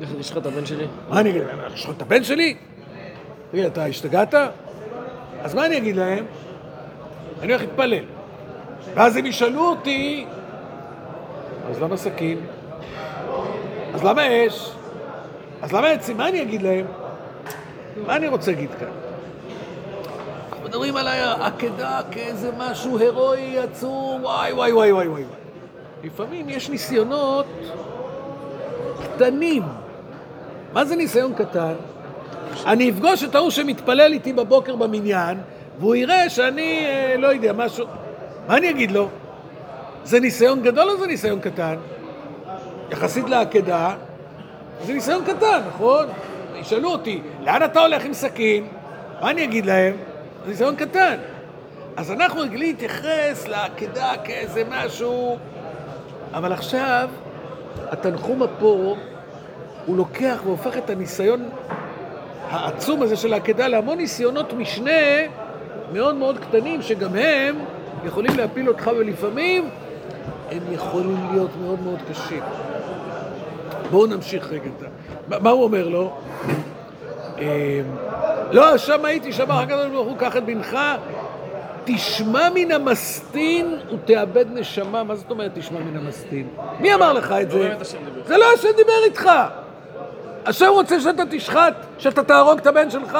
לך 0.00 0.08
לשחוט 0.18 0.42
את 0.42 0.46
הבן 0.46 0.66
שלי? 0.66 0.86
מה 1.08 1.20
אני 1.20 1.30
אגיד 1.30 1.42
להם? 1.42 1.58
לשחוט 1.72 1.96
את 1.96 2.02
הבן 2.02 2.24
שלי? 2.24 2.56
תגיד, 3.50 3.64
אתה 3.64 3.84
השתגעת? 3.84 4.34
אז 5.42 5.54
מה 5.54 5.66
אני 5.66 5.76
אגיד 5.76 5.96
להם? 5.96 6.24
אני 7.42 7.52
הולך 7.52 7.60
להתפלל. 7.60 8.04
ואז 8.94 9.16
הם 9.16 9.26
ישאלו 9.26 9.60
אותי, 9.60 10.26
אז 11.70 11.82
למה 11.82 11.96
סכין? 11.96 12.38
אז 13.94 14.04
למה 14.04 14.22
אש? 14.46 14.70
אז 15.62 15.72
למה 15.72 15.88
עצים? 15.88 16.16
מה 16.16 16.28
אני 16.28 16.42
אגיד 16.42 16.62
להם? 16.62 16.86
מה 18.06 18.16
אני 18.16 18.28
רוצה 18.28 18.50
להגיד 18.50 18.70
כאן? 18.78 18.88
מדברים 20.64 20.96
על 20.96 21.06
העקדה 21.08 22.00
כאיזה 22.10 22.50
משהו 22.58 22.98
הירואי 22.98 23.58
עצום, 23.58 24.24
וואי 24.24 24.52
וואי 24.52 24.72
וואי 24.72 24.92
וואי 24.92 25.08
וואי. 25.08 25.22
לפעמים 26.04 26.48
יש 26.48 26.70
ניסיונות 26.70 27.46
קטנים. 29.16 29.62
מה 30.72 30.84
זה 30.84 30.96
ניסיון 30.96 31.34
קטן? 31.34 31.74
אני 32.66 32.90
אפגוש 32.90 33.24
את 33.24 33.34
ההוא 33.34 33.50
שמתפלל 33.50 34.12
איתי 34.12 34.32
בבוקר 34.32 34.76
במניין, 34.76 35.38
והוא 35.78 35.94
יראה 35.94 36.30
שאני, 36.30 36.86
אה, 36.86 37.14
לא 37.18 37.26
יודע, 37.26 37.52
משהו... 37.52 37.86
מה 38.48 38.56
אני 38.56 38.70
אגיד 38.70 38.90
לו? 38.90 39.08
זה 40.04 40.20
ניסיון 40.20 40.62
גדול 40.62 40.90
או 40.90 40.96
זה 40.98 41.06
ניסיון 41.06 41.40
קטן? 41.40 41.76
יחסית 42.90 43.28
לעקדה, 43.28 43.94
זה 44.86 44.92
ניסיון 44.92 45.24
קטן, 45.24 45.60
נכון? 45.68 46.06
ישאלו 46.54 46.90
אותי, 46.92 47.20
לאן 47.40 47.64
אתה 47.64 47.80
הולך 47.80 48.04
עם 48.04 48.12
סכין? 48.12 48.66
מה 49.20 49.30
אני 49.30 49.44
אגיד 49.44 49.66
להם? 49.66 49.94
זה 50.44 50.50
ניסיון 50.50 50.76
קטן. 50.76 51.16
אז 51.96 52.12
אנחנו 52.12 52.40
רגילים 52.40 52.68
להתייחס 52.68 53.48
לעקדה 53.48 54.12
כאיזה 54.24 54.62
משהו, 54.68 55.38
אבל 56.34 56.52
עכשיו, 56.52 57.08
התנחומה 57.90 58.46
פה, 58.58 58.96
הוא 59.86 59.96
לוקח 59.96 60.40
והופך 60.44 60.76
את 60.76 60.90
הניסיון 60.90 61.48
העצום 62.50 63.02
הזה 63.02 63.16
של 63.16 63.32
העקדה 63.32 63.68
להמון 63.68 63.98
ניסיונות 63.98 64.52
משנה 64.52 64.90
מאוד 65.92 66.14
מאוד 66.14 66.38
קטנים, 66.38 66.82
שגם 66.82 67.16
הם 67.16 67.58
יכולים 68.04 68.36
להפיל 68.36 68.68
אותך 68.68 68.90
ולפעמים 68.98 69.70
הם 70.50 70.72
יכולים 70.72 71.26
להיות 71.32 71.50
מאוד 71.62 71.78
מאוד 71.82 71.98
קשים. 72.10 72.42
בואו 73.90 74.06
נמשיך 74.06 74.48
רגע. 74.50 74.70
מה- 75.40 75.50
הוא 75.50 75.64
אומר 75.64 75.88
לו? 75.88 76.12
אמ, 77.38 77.44
לא, 78.50 78.78
שם 78.78 79.04
הייתי, 79.04 79.32
שם 79.32 79.50
אחר 79.50 79.66
כך 79.66 79.74
ברוך 79.92 80.08
הוא, 80.08 80.16
קח 80.18 80.36
את 80.36 80.44
בנך, 80.44 80.78
תשמע 81.84 82.48
מן 82.54 82.72
המסטין 82.72 83.76
ותאבד 83.94 84.44
נשמה. 84.52 85.04
מה 85.04 85.14
זאת 85.16 85.30
אומרת 85.30 85.50
תשמע 85.54 85.78
מן 85.80 85.96
המסטין? 85.96 86.48
מי 86.80 86.94
אמר 86.94 87.12
לך 87.12 87.32
את 87.42 87.52
לא 87.52 87.58
זה? 87.58 87.68
דיבר. 87.68 87.84
זה 88.26 88.36
לא 88.36 88.44
השם 88.54 88.68
דיבר 88.76 88.92
איתך. 89.04 89.30
השם 90.46 90.66
רוצה 90.70 91.00
שאתה 91.00 91.22
תשחט, 91.30 91.74
שאתה 91.98 92.22
תהרוג 92.22 92.58
את 92.58 92.66
הבן 92.66 92.90
שלך. 92.90 93.18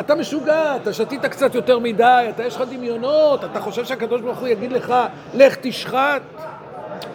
אתה 0.00 0.14
משוגע, 0.14 0.76
אתה 0.76 0.92
שתית 0.92 1.26
קצת 1.26 1.54
יותר 1.54 1.78
מדי, 1.78 2.26
אתה 2.30 2.44
יש 2.44 2.56
לך 2.56 2.62
דמיונות, 2.70 3.44
אתה 3.44 3.60
חושב 3.60 3.84
שהקדוש 3.84 4.20
ברוך 4.20 4.38
הוא 4.38 4.48
יגיד 4.48 4.72
לך, 4.72 4.94
לך 5.34 5.56
תשחט. 5.60 6.22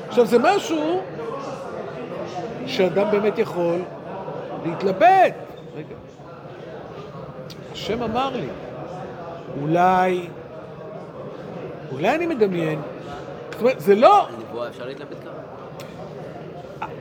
עכשיו, 0.10 0.26
זה 0.26 0.38
משהו 0.40 1.02
שאדם 2.68 3.12
באמת 3.12 3.38
יכול 3.38 3.82
להתלבט. 4.66 5.34
רגע. 5.76 5.96
השם 7.72 8.04
אמר 8.04 8.30
לי, 8.36 8.48
אולי, 9.62 10.28
אולי 11.92 12.16
אני 12.16 12.26
מדמיין. 12.26 12.82
זאת 13.52 13.62
אומרת, 13.62 13.80
זה 13.80 13.96
לא? 13.96 14.28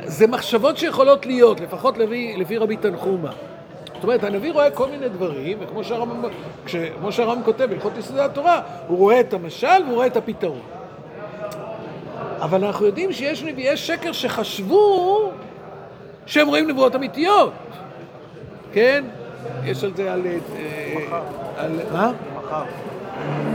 זה 0.05 0.27
מחשבות 0.27 0.77
שיכולות 0.79 1.27
להיות, 1.27 1.61
לפחות 1.61 1.99
לפי, 1.99 2.35
לפי 2.37 2.57
רבי 2.59 2.77
תנחומה. 2.77 3.31
זאת 3.95 4.03
אומרת, 4.05 4.25
הנביא 4.25 4.53
רואה 4.53 4.71
כל 4.71 4.89
מיני 4.91 5.09
דברים, 5.09 5.59
וכמו 5.61 5.85
שהרמב"ם, 5.85 6.29
כש- 6.67 6.77
כמו 7.01 7.13
שהרמב"ם 7.13 7.45
כותב 7.45 7.65
בהלכות 7.71 7.93
יסודי 7.99 8.21
התורה, 8.21 8.61
הוא 8.89 8.99
רואה 8.99 9.21
את 9.21 9.35
המשל 9.35 9.67
והוא 9.85 9.95
רואה 9.95 10.07
את 10.07 10.17
הפתרון. 10.17 10.61
אבל 12.41 12.65
אנחנו 12.65 12.87
יודעים 12.87 13.13
שיש 13.13 13.43
נביאי 13.43 13.77
שקר 13.77 14.13
שחשבו 14.13 15.31
שהם 16.27 16.49
רואים 16.49 16.69
נבואות 16.71 16.95
אמיתיות, 16.97 17.53
כן? 18.73 19.05
יש 19.65 19.85
על 19.85 19.93
זה 19.97 20.13
על... 20.13 20.23
אה, 20.27 21.21
על 21.57 21.71
מה? 21.93 22.13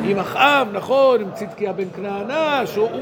עם 0.03 0.19
אחאב, 0.19 0.67
נכון, 0.73 1.21
עם 1.21 1.31
צדקיה 1.33 1.73
בן 1.73 1.89
כנענה, 1.95 2.61
שהוא... 2.65 2.89
הוא- 2.89 3.01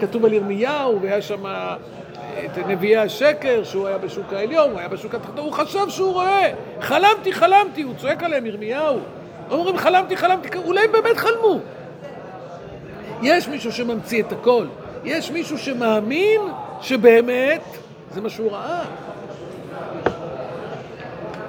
כתוב 0.00 0.24
על 0.24 0.32
ירמיהו, 0.32 0.98
והיה 1.02 1.22
שם 1.22 1.44
את 2.44 2.58
נביאי 2.66 2.96
השקר, 2.96 3.64
שהוא 3.64 3.86
היה 3.86 3.98
בשוק 3.98 4.32
העליון, 4.32 4.70
הוא 4.70 4.78
היה 4.78 4.88
בשוק 4.88 5.14
התחתון, 5.14 5.44
הוא 5.44 5.52
חשב 5.52 5.88
שהוא 5.88 6.12
רואה. 6.12 6.50
חלמתי, 6.80 7.32
חלמתי, 7.32 7.82
הוא 7.82 7.94
צועק 7.98 8.22
עליהם, 8.22 8.46
ירמיהו. 8.46 8.98
אומרים, 9.50 9.78
חלמתי, 9.78 10.16
חלמתי, 10.16 10.48
אולי 10.58 10.80
הם 10.84 10.92
באמת 10.92 11.16
חלמו. 11.16 11.58
יש 13.22 13.48
מישהו 13.48 13.72
שממציא 13.72 14.22
את 14.22 14.32
הכל. 14.32 14.66
יש 15.04 15.30
מישהו 15.30 15.58
שמאמין 15.58 16.40
שבאמת 16.80 17.62
זה 18.10 18.20
מה 18.20 18.30
שהוא 18.30 18.50
ראה. 18.50 18.84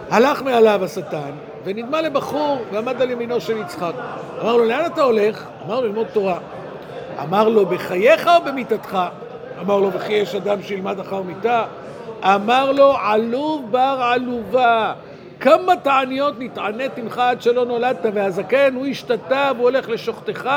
הלך 0.09 0.41
מעליו 0.41 0.83
השטן, 0.83 1.31
ונדמה 1.63 2.01
לבחור, 2.01 2.57
ועמד 2.71 3.01
על 3.01 3.11
ימינו 3.11 3.41
של 3.41 3.57
יצחק. 3.57 3.93
אמר 4.41 4.57
לו, 4.57 4.65
לאן 4.65 4.85
אתה 4.85 5.01
הולך? 5.01 5.45
אמר 5.65 5.79
לו, 5.81 5.87
ללמוד 5.87 6.07
תורה. 6.13 6.37
אמר 7.23 7.49
לו, 7.49 7.65
בחייך 7.65 8.27
או 8.27 8.43
במיתתך? 8.45 8.99
אמר 9.61 9.79
לו, 9.79 9.93
וכי 9.93 10.13
יש 10.13 10.35
אדם 10.35 10.61
שילמד 10.61 10.99
אחר 10.99 11.21
מיתה? 11.21 11.65
אמר 12.23 12.71
לו, 12.71 12.95
עלוב 12.97 13.71
בר 13.71 13.99
עלובה. 14.01 14.93
כמה 15.39 15.75
תעניות 15.75 16.33
נתענית 16.39 16.97
עמך 16.97 17.17
עד 17.17 17.41
שלא 17.41 17.65
נולדת, 17.65 18.05
והזקן 18.13 18.75
הוא 18.75 18.85
השתתה 18.85 19.51
והוא 19.55 19.63
הולך 19.63 19.89
לשוחטך. 19.89 20.49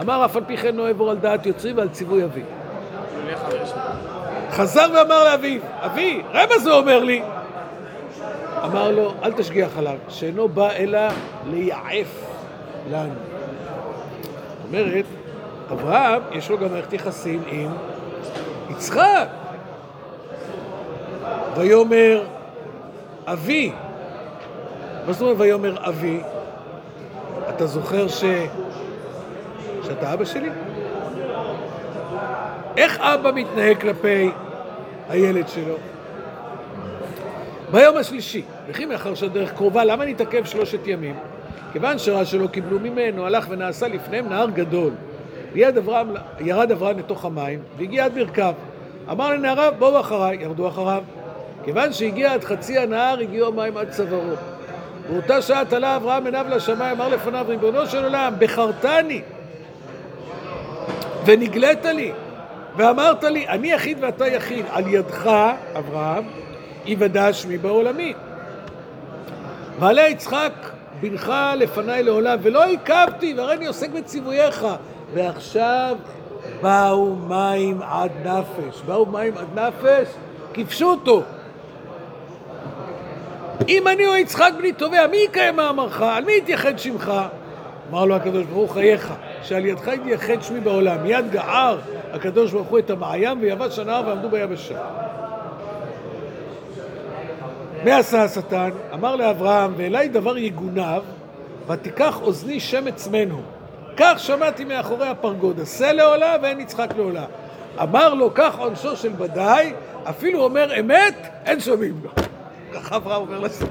אמר, 0.00 0.24
אף 0.24 0.36
על 0.36 0.44
פי 0.46 0.56
כן 0.56 0.76
לא 0.76 0.88
אעבור 0.88 1.10
על 1.10 1.16
דעת 1.16 1.46
יוצרי 1.46 1.72
ועל 1.72 1.88
ציווי 1.88 2.24
אבי. 2.24 2.42
חזר 4.50 4.86
ואמר 4.94 5.24
לאביו, 5.24 5.60
אבי, 5.80 6.22
מה 6.32 6.58
זה 6.58 6.72
אומר 6.72 6.98
לי? 6.98 7.22
אמר 8.64 8.90
לו, 8.90 9.12
אל 9.22 9.32
תשגיח 9.32 9.78
עליו, 9.78 9.96
שאינו 10.08 10.48
בא 10.48 10.70
אלא 10.70 11.00
לייעף 11.50 12.26
לנו. 12.90 13.14
זאת 14.62 14.66
אומרת, 14.68 15.04
אברהם, 15.72 16.22
יש 16.32 16.50
לו 16.50 16.58
גם 16.58 16.72
מערכת 16.72 16.92
יחסים 16.92 17.42
עם 17.46 17.70
יצחק. 18.70 19.28
ויאמר 21.56 22.24
אבי, 23.24 23.72
מה 25.06 25.12
זאת 25.12 25.22
אומרת 25.22 25.36
ויאמר 25.38 25.88
אבי? 25.88 26.20
אתה 27.48 27.66
זוכר 27.66 28.08
ש... 28.08 28.24
שאתה 29.94 30.12
אבא 30.12 30.24
שלי? 30.24 30.48
איך 32.76 33.00
אבא 33.00 33.30
מתנהג 33.34 33.80
כלפי 33.80 34.30
הילד 35.08 35.48
שלו? 35.48 35.74
ביום 37.72 37.96
השלישי, 37.96 38.42
וכי 38.68 38.86
מאחר 38.86 39.14
שהדרך 39.14 39.52
קרובה, 39.52 39.84
למה 39.84 40.04
נתעכב 40.04 40.44
שלושת 40.44 40.86
ימים? 40.86 41.14
כיוון 41.72 41.98
שראה 41.98 42.24
שלא 42.24 42.46
קיבלו 42.46 42.80
ממנו, 42.80 43.26
הלך 43.26 43.46
ונעשה 43.48 43.88
לפניהם 43.88 44.28
נהר 44.28 44.50
גדול. 44.50 44.92
ירד 45.54 45.76
אברהם, 45.76 46.08
ירד 46.40 46.70
אברהם 46.70 46.98
לתוך 46.98 47.24
המים, 47.24 47.62
והגיע 47.78 48.04
עד 48.04 48.14
ברכיו. 48.14 48.54
אמר 49.10 49.30
לנעריו, 49.30 49.74
בואו 49.78 50.00
אחריי, 50.00 50.38
ירדו 50.40 50.68
אחריו. 50.68 51.02
כיוון 51.64 51.92
שהגיע 51.92 52.32
עד 52.32 52.44
חצי 52.44 52.78
הנהר, 52.78 53.18
הגיעו 53.20 53.48
המים 53.48 53.76
עד 53.76 53.90
צווארו. 53.90 54.34
באותה 55.10 55.42
שעה 55.42 55.64
תלה 55.64 55.96
אברהם 55.96 56.24
עיניו 56.24 56.46
לשמיים, 56.48 56.96
אמר 56.96 57.08
לפניו, 57.08 57.44
ריבונו 57.48 57.86
של 57.86 58.04
עולם, 58.04 58.34
בחרתני, 58.38 59.22
ונגלית 61.24 61.84
לי, 61.84 62.12
ואמרת 62.76 63.24
לי, 63.24 63.48
אני 63.48 63.72
יחיד 63.72 63.98
ואתה 64.00 64.26
יחיד, 64.26 64.66
על 64.70 64.94
ידך, 64.94 65.30
אברהם, 65.78 66.24
יוודע 66.84 67.32
שמי 67.32 67.58
בעולמי. 67.58 68.14
ועלה 69.78 70.08
יצחק 70.08 70.52
בנך 71.00 71.32
לפניי 71.56 72.02
לעולם, 72.02 72.38
ולא 72.42 72.64
עיכבתי, 72.64 73.34
והרי 73.36 73.66
עוסק 73.66 73.90
בציווייך. 73.90 74.66
ועכשיו 75.14 75.96
באו 76.62 77.16
מים 77.16 77.82
עד 77.82 78.10
נפש. 78.24 78.82
באו 78.86 79.06
מים 79.06 79.34
עד 79.38 79.58
נפש, 79.58 80.08
כיבשו 80.52 80.90
אותו. 80.90 81.22
אם 83.68 83.88
אני 83.88 84.06
או 84.06 84.16
יצחק 84.16 84.50
בני 84.58 84.72
תובע, 84.72 85.06
מי 85.06 85.16
יקיים 85.16 85.56
מאמרך? 85.56 86.02
על 86.02 86.24
מי 86.24 86.32
יתייחד 86.32 86.78
שמך? 86.78 87.12
אמר 87.90 88.04
לו 88.04 88.16
הקדוש 88.16 88.46
ברוך 88.46 88.72
חייך, 88.72 89.12
שעל 89.42 89.66
ידך 89.66 89.86
יתייחד 89.86 90.42
שמי 90.42 90.60
בעולם. 90.60 91.02
מיד 91.02 91.30
גער 91.30 91.78
הקדוש 92.12 92.52
ברוך 92.52 92.68
הוא 92.68 92.78
את 92.78 92.90
המעיין 92.90 93.38
ויבש 93.40 93.78
הנהר 93.78 94.02
ועמדו 94.06 94.28
ביבשה. 94.28 94.78
מה 97.84 97.96
עשה 97.96 98.22
השטן? 98.22 98.70
אמר 98.94 99.16
לאברהם, 99.16 99.72
ואלי 99.76 100.08
דבר 100.08 100.38
יגונב, 100.38 101.02
ותיקח 101.68 102.22
אוזני 102.22 102.60
שמץ 102.60 103.08
מנו. 103.08 103.40
כך 103.96 104.14
שמעתי 104.18 104.64
מאחורי 104.64 105.08
הפרגוד, 105.08 105.60
עשה 105.60 105.92
לעולה 105.92 106.36
ואין 106.42 106.60
יצחק 106.60 106.88
לעולה. 106.96 107.24
אמר 107.82 108.14
לו, 108.14 108.30
כך 108.34 108.58
עונשו 108.58 108.96
של 108.96 109.12
בדאי, 109.18 109.72
אפילו 110.04 110.44
אומר 110.44 110.80
אמת, 110.80 111.28
אין 111.44 111.60
שומעים 111.60 112.00
לו. 112.02 112.10
ככה 112.74 112.96
אברהם 112.96 113.22
אומר 113.22 113.40
לשטן. 113.40 113.66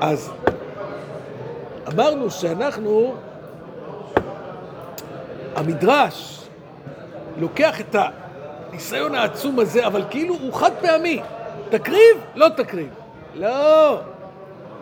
אז 0.00 0.30
אמרנו 1.88 2.30
שאנחנו, 2.30 3.14
המדרש 5.56 6.40
לוקח 7.38 7.80
את 7.80 7.96
הניסיון 8.70 9.14
העצום 9.14 9.58
הזה, 9.58 9.86
אבל 9.86 10.04
כאילו 10.10 10.34
הוא 10.34 10.52
חד 10.54 10.70
פעמי. 10.80 11.20
תקריב, 11.70 12.16
לא 12.34 12.48
תקריב. 12.56 12.88
לא. 13.34 14.00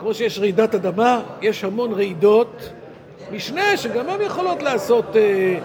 כמו 0.00 0.14
שיש 0.14 0.38
רעידת 0.38 0.74
אדמה, 0.74 1.20
יש 1.42 1.64
המון 1.64 1.92
רעידות 1.92 2.70
משנה 3.32 3.76
שגם 3.76 4.08
הן 4.08 4.20
יכולות 4.20 4.62
לעשות 4.62 5.16
אה, 5.16 5.58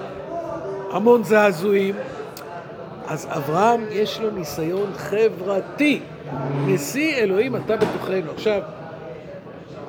המון 0.91 1.23
זעזועים. 1.23 1.95
אז 3.07 3.27
אברהם 3.29 3.85
יש 3.91 4.19
לו 4.19 4.31
ניסיון 4.31 4.93
חברתי. 4.95 5.99
נשיא 6.67 7.15
אלוהים 7.15 7.55
אתה 7.55 7.77
בתוכנו. 7.77 8.31
עכשיו, 8.31 8.61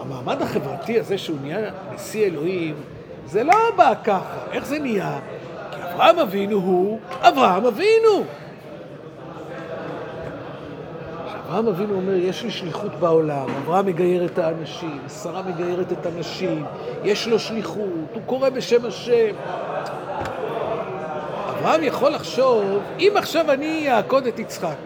המעמד 0.06 0.42
החברתי 0.42 1.00
הזה 1.00 1.18
שהוא 1.18 1.36
נהיה 1.42 1.70
נשיא 1.94 2.26
אלוהים, 2.26 2.74
זה 3.26 3.44
לא 3.44 3.54
בא 3.76 3.92
ככה. 4.04 4.38
איך 4.52 4.66
זה 4.66 4.78
נהיה? 4.78 5.18
כי 5.70 5.82
אברהם 5.82 6.18
אבינו 6.18 6.56
הוא 6.56 6.98
אברהם 7.20 7.66
אבינו. 7.66 8.24
אברהם 11.46 11.68
אבינו 11.68 11.94
אומר, 11.94 12.14
יש 12.14 12.42
לי 12.42 12.50
שליחות 12.50 12.92
בעולם, 12.94 13.46
אברהם 13.64 13.86
מגייר 13.86 14.24
את 14.24 14.38
האנשים, 14.38 14.98
שרה 15.22 15.42
מגיירת 15.42 15.92
את 15.92 16.06
הנשים, 16.06 16.64
יש 17.04 17.28
לו 17.28 17.38
שליחות, 17.38 18.08
הוא 18.14 18.22
קורא 18.26 18.48
בשם 18.48 18.84
השם. 18.84 19.34
אברהם 21.58 21.82
יכול 21.82 22.12
לחשוב, 22.12 22.80
אם 22.98 23.12
עכשיו 23.16 23.52
אני 23.52 23.92
אעקוד 23.92 24.26
את 24.26 24.38
יצחק, 24.38 24.76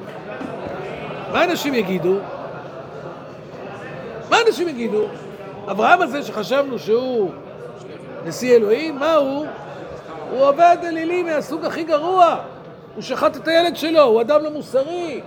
מה 1.32 1.44
אנשים 1.44 1.74
יגידו? 1.74 2.16
מה 4.30 4.36
אנשים 4.46 4.68
יגידו? 4.68 5.04
אברהם 5.70 6.02
הזה 6.02 6.22
שחשבנו 6.22 6.78
שהוא 6.78 7.30
נשיא 8.24 8.56
אלוהים, 8.56 8.98
מה 8.98 9.14
הוא? 9.14 9.46
הוא 10.30 10.48
עובד 10.48 10.76
אלילי 10.82 11.22
מהסוג 11.22 11.64
הכי 11.64 11.84
גרוע. 11.84 12.36
הוא 12.94 13.02
שחט 13.02 13.36
את 13.36 13.48
הילד 13.48 13.76
שלו, 13.76 14.02
הוא 14.02 14.20
אדם 14.20 14.42
לא 14.42 14.50
מוסרי. 14.50 15.20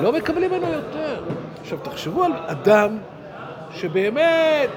לא 0.00 0.12
מקבלים 0.12 0.50
ממנו 0.50 0.72
יותר. 0.72 1.22
עכשיו, 1.60 1.78
תחשבו 1.78 2.24
על 2.24 2.32
אדם 2.46 2.98
שבאמת 3.72 4.70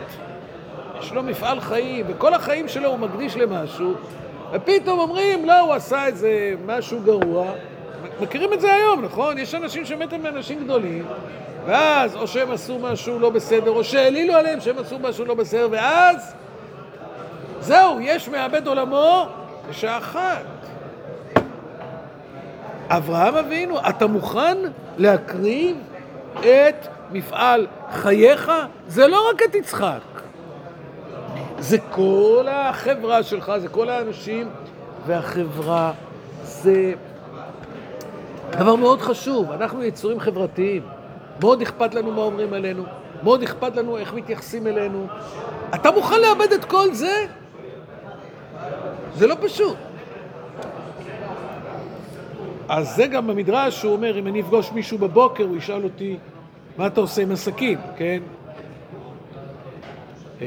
יש 0.99 1.11
לו 1.11 1.23
מפעל 1.23 1.59
חיים, 1.59 2.05
וכל 2.09 2.33
החיים 2.33 2.67
שלו 2.67 2.89
הוא 2.89 2.99
מקדיש 2.99 3.37
למשהו, 3.37 3.93
ופתאום 4.51 4.99
אומרים, 4.99 5.45
לא, 5.45 5.59
הוא 5.59 5.73
עשה 5.73 6.05
איזה 6.05 6.53
משהו 6.65 6.99
גרוע. 7.05 7.45
מכירים 8.21 8.53
את 8.53 8.61
זה 8.61 8.73
היום, 8.73 9.01
נכון? 9.05 9.37
יש 9.37 9.55
אנשים 9.55 9.85
שבאמת 9.85 10.13
הם 10.13 10.25
אנשים 10.25 10.63
גדולים, 10.63 11.05
ואז 11.65 12.15
או 12.15 12.27
שהם 12.27 12.51
עשו 12.51 12.79
משהו 12.79 13.19
לא 13.19 13.29
בסדר, 13.29 13.71
או 13.71 13.83
שהעלילו 13.83 14.33
עליהם 14.33 14.61
שהם 14.61 14.77
עשו 14.77 14.99
משהו 14.99 15.25
לא 15.25 15.33
בסדר, 15.33 15.67
ואז 15.71 16.33
זהו, 17.59 17.99
יש 18.01 18.29
מאבד 18.29 18.67
עולמו 18.67 19.25
בשעה 19.69 19.97
אחת. 19.97 20.45
אברהם 22.89 23.35
אבינו, 23.35 23.79
אתה 23.89 24.07
מוכן 24.07 24.57
להקריב 24.97 25.77
את 26.39 26.87
מפעל 27.11 27.67
חייך? 27.91 28.51
זה 28.87 29.07
לא 29.07 29.29
רק 29.29 29.41
את 29.49 29.55
יצחק, 29.55 29.99
זה 31.59 31.77
כל 31.91 32.45
החברה 32.51 33.23
שלך, 33.23 33.51
זה 33.57 33.67
כל 33.67 33.89
האנשים, 33.89 34.49
והחברה 35.05 35.91
זה 36.43 36.93
דבר 38.51 38.75
מאוד 38.75 39.01
חשוב. 39.01 39.51
אנחנו 39.51 39.83
יצורים 39.83 40.19
חברתיים, 40.19 40.83
מאוד 41.41 41.61
אכפת 41.61 41.93
לנו 41.93 42.11
מה 42.11 42.21
אומרים 42.21 42.53
עלינו, 42.53 42.83
מאוד 43.23 43.43
אכפת 43.43 43.75
לנו 43.75 43.97
איך 43.97 44.13
מתייחסים 44.13 44.67
אלינו. 44.67 45.07
אתה 45.75 45.91
מוכן 45.91 46.21
לאבד 46.21 46.53
את 46.53 46.65
כל 46.65 46.93
זה? 46.93 47.25
זה 49.15 49.27
לא 49.27 49.35
פשוט. 49.41 49.77
אז 52.69 52.95
זה 52.95 53.07
גם 53.07 53.27
במדרש, 53.27 53.79
שהוא 53.79 53.93
אומר, 53.93 54.19
אם 54.19 54.27
אני 54.27 54.41
אפגוש 54.41 54.71
מישהו 54.71 54.97
בבוקר, 54.97 55.43
הוא 55.43 55.57
ישאל 55.57 55.83
אותי, 55.83 56.17
מה 56.77 56.87
אתה 56.87 57.01
עושה 57.01 57.21
עם 57.21 57.31
הסכין, 57.31 57.77
כן? 57.97 58.19
אמ, 60.41 60.45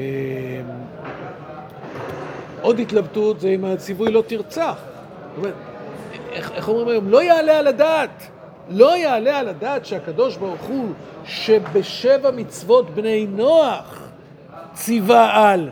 עוד 2.61 2.79
התלבטות 2.79 3.39
זה 3.39 3.47
אם 3.49 3.65
הציווי 3.65 4.11
לא 4.11 4.23
תרצח. 4.27 4.77
איך, 6.31 6.51
איך 6.51 6.67
אומרים 6.67 6.87
היום? 6.87 7.09
לא 7.09 7.23
יעלה 7.23 7.59
על 7.59 7.67
הדעת. 7.67 8.27
לא 8.69 8.97
יעלה 8.97 9.39
על 9.39 9.47
הדעת 9.47 9.85
שהקדוש 9.85 10.37
ברוך 10.37 10.61
הוא, 10.61 10.93
שבשבע 11.25 12.31
מצוות 12.31 12.89
בני 12.89 13.27
נוח 13.29 14.07
ציווה 14.73 15.51
על 15.51 15.69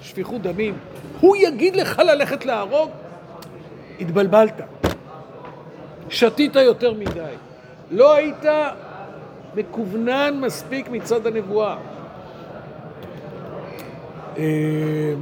שפיכות 0.00 0.42
דמים, 0.42 0.78
הוא 1.20 1.36
יגיד 1.36 1.76
לך 1.76 1.98
ללכת 1.98 2.44
להרוג? 2.44 2.90
התבלבלת. 4.00 4.60
שתית 6.10 6.56
יותר 6.56 6.92
מדי. 6.92 7.34
לא 7.90 8.14
היית 8.14 8.44
מקוונן 9.54 10.40
מספיק 10.40 10.88
מצד 10.88 11.26
הנבואה. 11.26 11.76
אה, 14.38 15.14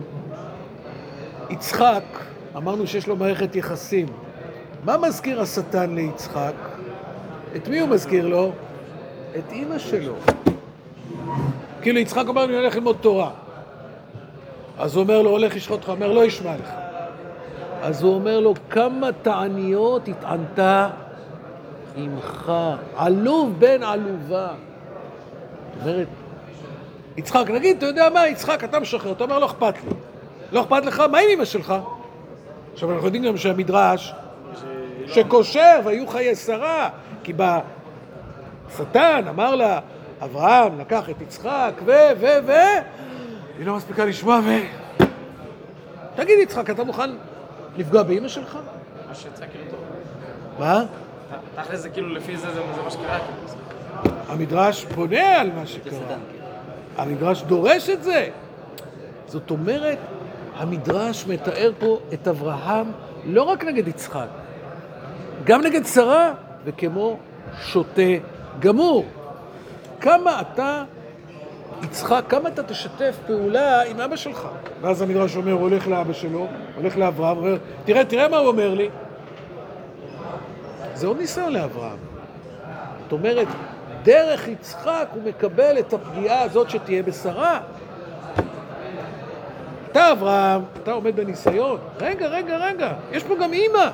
יצחק, 1.51 2.05
אמרנו 2.57 2.87
שיש 2.87 3.07
לו 3.07 3.17
מערכת 3.17 3.57
יחסים. 3.57 4.07
מה 4.85 4.97
מזכיר 4.99 5.41
השטן 5.41 5.95
ליצחק? 5.95 6.74
את 7.57 7.69
מי 7.69 7.81
הוא 7.81 7.89
מזכיר 7.89 8.27
לו? 8.27 8.53
את 9.39 9.53
אימא 9.53 9.79
שלו. 9.79 10.15
כאילו 11.83 11.99
יצחק 11.99 12.29
אומר, 12.29 12.45
אני 12.45 12.57
הולך 12.57 12.75
ללמוד 12.75 12.97
תורה. 13.01 13.31
אז 14.79 14.95
הוא 14.95 15.03
אומר 15.03 15.23
לו, 15.23 15.31
הולך 15.31 15.57
לשחוט 15.57 15.79
אותך, 15.79 15.89
אומר, 15.89 16.13
לא 16.13 16.25
ישמע 16.25 16.55
לך. 16.57 16.71
אז 17.83 18.03
הוא 18.03 18.15
אומר 18.15 18.41
לו, 18.41 18.55
כמה 18.71 19.13
תעניות 19.23 20.09
התענתה 20.09 20.91
עמך, 21.97 22.53
עלוב 22.97 23.55
בן 23.59 23.83
עלובה. 23.83 24.49
זאת 25.79 25.83
אומרת, 25.83 26.09
יצחק, 27.17 27.51
נגיד, 27.51 27.77
אתה 27.77 27.87
יודע 27.87 28.09
מה, 28.11 28.29
יצחק, 28.29 28.65
אתה 28.65 28.81
משחרר, 28.81 29.13
אתה 29.13 29.25
אומר, 29.25 29.39
לא 29.39 29.47
אכפת 29.47 29.75
לי. 29.85 29.91
לא 30.53 30.61
אכפת 30.61 30.85
לך? 30.87 31.01
מה 31.01 31.19
עם 31.19 31.29
אמא 31.35 31.45
שלך? 31.45 31.75
עכשיו, 32.73 32.93
אנחנו 32.93 33.07
יודעים 33.07 33.25
גם 33.25 33.37
שהמדרש, 33.37 34.15
שקושר 35.07 35.81
והיו 35.85 36.07
חיי 36.07 36.37
שרה, 36.37 36.89
כי 37.25 37.33
בשטן 37.33 39.25
אמר 39.29 39.55
לה, 39.55 39.81
אברהם 40.23 40.81
לקח 40.81 41.11
את 41.11 41.21
יצחק, 41.21 41.73
ו, 41.87 41.93
ו, 42.21 42.27
ו, 42.47 42.53
היא 43.59 43.67
לא 43.67 43.77
מספיקה 43.77 44.05
לשמוע, 44.05 44.41
ו... 44.45 44.51
תגיד, 46.17 46.39
יצחק, 46.39 46.71
אתה 46.71 46.85
מוכן 46.85 47.11
לפגוע 47.77 48.03
באמא 48.03 48.29
שלך? 48.29 48.59
מה 49.09 49.15
שיצא 49.15 49.45
כאילו 49.51 49.65
טוב. 49.71 49.81
מה? 50.59 50.85
תכל'ס 51.55 51.81
זה 51.81 51.91
כאילו 51.91 52.09
לפי 52.09 52.37
זה, 52.37 52.55
זה 52.55 52.61
מה 52.85 52.91
שקרה. 52.91 53.19
כאילו. 53.19 54.17
המדרש 54.29 54.85
בונה 54.85 55.41
על 55.41 55.51
מה 55.53 55.67
שקרה. 55.67 55.99
כן. 56.09 56.19
המדרש 56.97 57.43
דורש 57.43 57.91
את 57.91 58.03
זה. 58.03 58.29
זאת 59.27 59.51
אומרת, 59.51 59.99
המדרש 60.57 61.27
מתאר 61.27 61.73
פה 61.79 61.99
את 62.15 62.29
אברהם 62.29 62.87
לא 63.25 63.43
רק 63.43 63.65
נגד 63.65 63.89
יצחק, 63.89 64.27
גם 65.45 65.61
נגד 65.61 65.87
שרה, 65.87 66.33
וכמו 66.65 67.17
שוטה 67.63 68.03
גמור. 68.59 69.05
כמה 70.01 70.41
אתה, 70.41 70.85
יצחק, 71.83 72.25
כמה 72.29 72.49
אתה 72.49 72.63
תשתף 72.63 73.17
פעולה 73.27 73.83
עם 73.83 74.01
אבא 74.01 74.17
שלך? 74.17 74.49
ואז 74.81 75.03
המדרש 75.03 75.37
אומר, 75.37 75.53
הולך 75.53 75.89
לאבא 75.89 76.13
שלו, 76.13 76.47
הולך 76.77 76.97
לאברהם, 76.97 77.37
אומר, 77.37 77.57
תראה, 77.85 78.05
תראה 78.05 78.29
מה 78.29 78.37
הוא 78.37 78.49
אומר 78.49 78.75
לי. 78.75 78.89
זה 80.95 81.07
עוד 81.07 81.19
ניסיון 81.19 81.53
לאברהם. 81.53 81.97
זאת 83.03 83.13
אומרת, 83.13 83.49
דרך 84.03 84.49
יצחק 84.49 85.09
הוא 85.15 85.23
מקבל 85.23 85.79
את 85.79 85.93
הפגיעה 85.93 86.43
הזאת 86.43 86.71
שתהיה 86.71 87.03
בשרה. 87.03 87.61
אתה, 89.91 90.13
אברהם, 90.13 90.63
אתה 90.83 90.93
עומד 90.93 91.17
בניסיון. 91.17 91.79
רגע, 92.01 92.27
רגע, 92.27 92.57
רגע, 92.57 92.93
יש 93.13 93.25
פה 93.25 93.35
גם 93.37 93.53
אימא. 93.53 93.91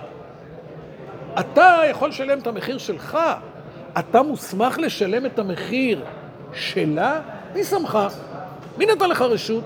אתה 1.40 1.80
יכול 1.90 2.08
לשלם 2.08 2.38
את 2.38 2.46
המחיר 2.46 2.78
שלך. 2.78 3.18
אתה 3.98 4.22
מוסמך 4.22 4.78
לשלם 4.78 5.26
את 5.26 5.38
המחיר 5.38 6.04
שלה? 6.52 7.20
מי 7.54 7.64
שמך? 7.64 7.98
מי 8.78 8.86
נתן 8.86 9.10
לך 9.10 9.22
רשות? 9.22 9.64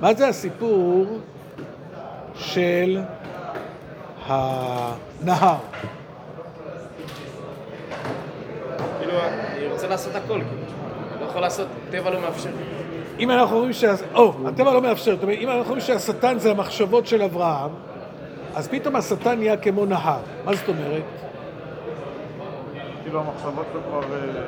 מה 0.00 0.14
זה 0.14 0.28
הסיפור 0.28 1.06
של 2.34 3.00
הנהר? 4.26 5.56
כאילו, 8.98 9.12
אני 9.20 9.66
רוצה 9.66 9.88
לעשות 9.88 10.14
הכל, 10.14 10.40
כאילו. 10.40 10.66
לא 11.20 11.24
יכול 11.24 11.40
לעשות, 11.40 11.66
טבע 11.90 12.10
לא 12.10 12.20
מאפשר. 12.20 12.50
אם 13.18 13.30
אנחנו 13.30 13.56
אומרים 13.56 13.72
שה... 13.72 13.94
או, 14.14 14.32
הטבע 14.46 14.72
לא 14.72 14.82
מאפשר, 14.82 15.14
זאת 15.14 15.22
אומרת, 15.22 15.38
אם 15.38 15.48
אנחנו 15.48 15.62
אומרים 15.62 15.80
שהשטן 15.80 16.38
זה 16.38 16.50
המחשבות 16.50 17.06
של 17.06 17.22
אברהם, 17.22 17.70
אז 18.56 18.68
פתאום 18.68 18.96
השטן 18.96 19.38
נהיה 19.38 19.56
כמו 19.56 19.86
נהר. 19.86 20.18
מה 20.44 20.54
זאת 20.54 20.68
אומרת? 20.68 21.02
כאילו 23.02 23.20
המחשבות 23.20 23.66
שלו 23.72 23.80
כבר 23.82 24.00
אה, 24.02 24.42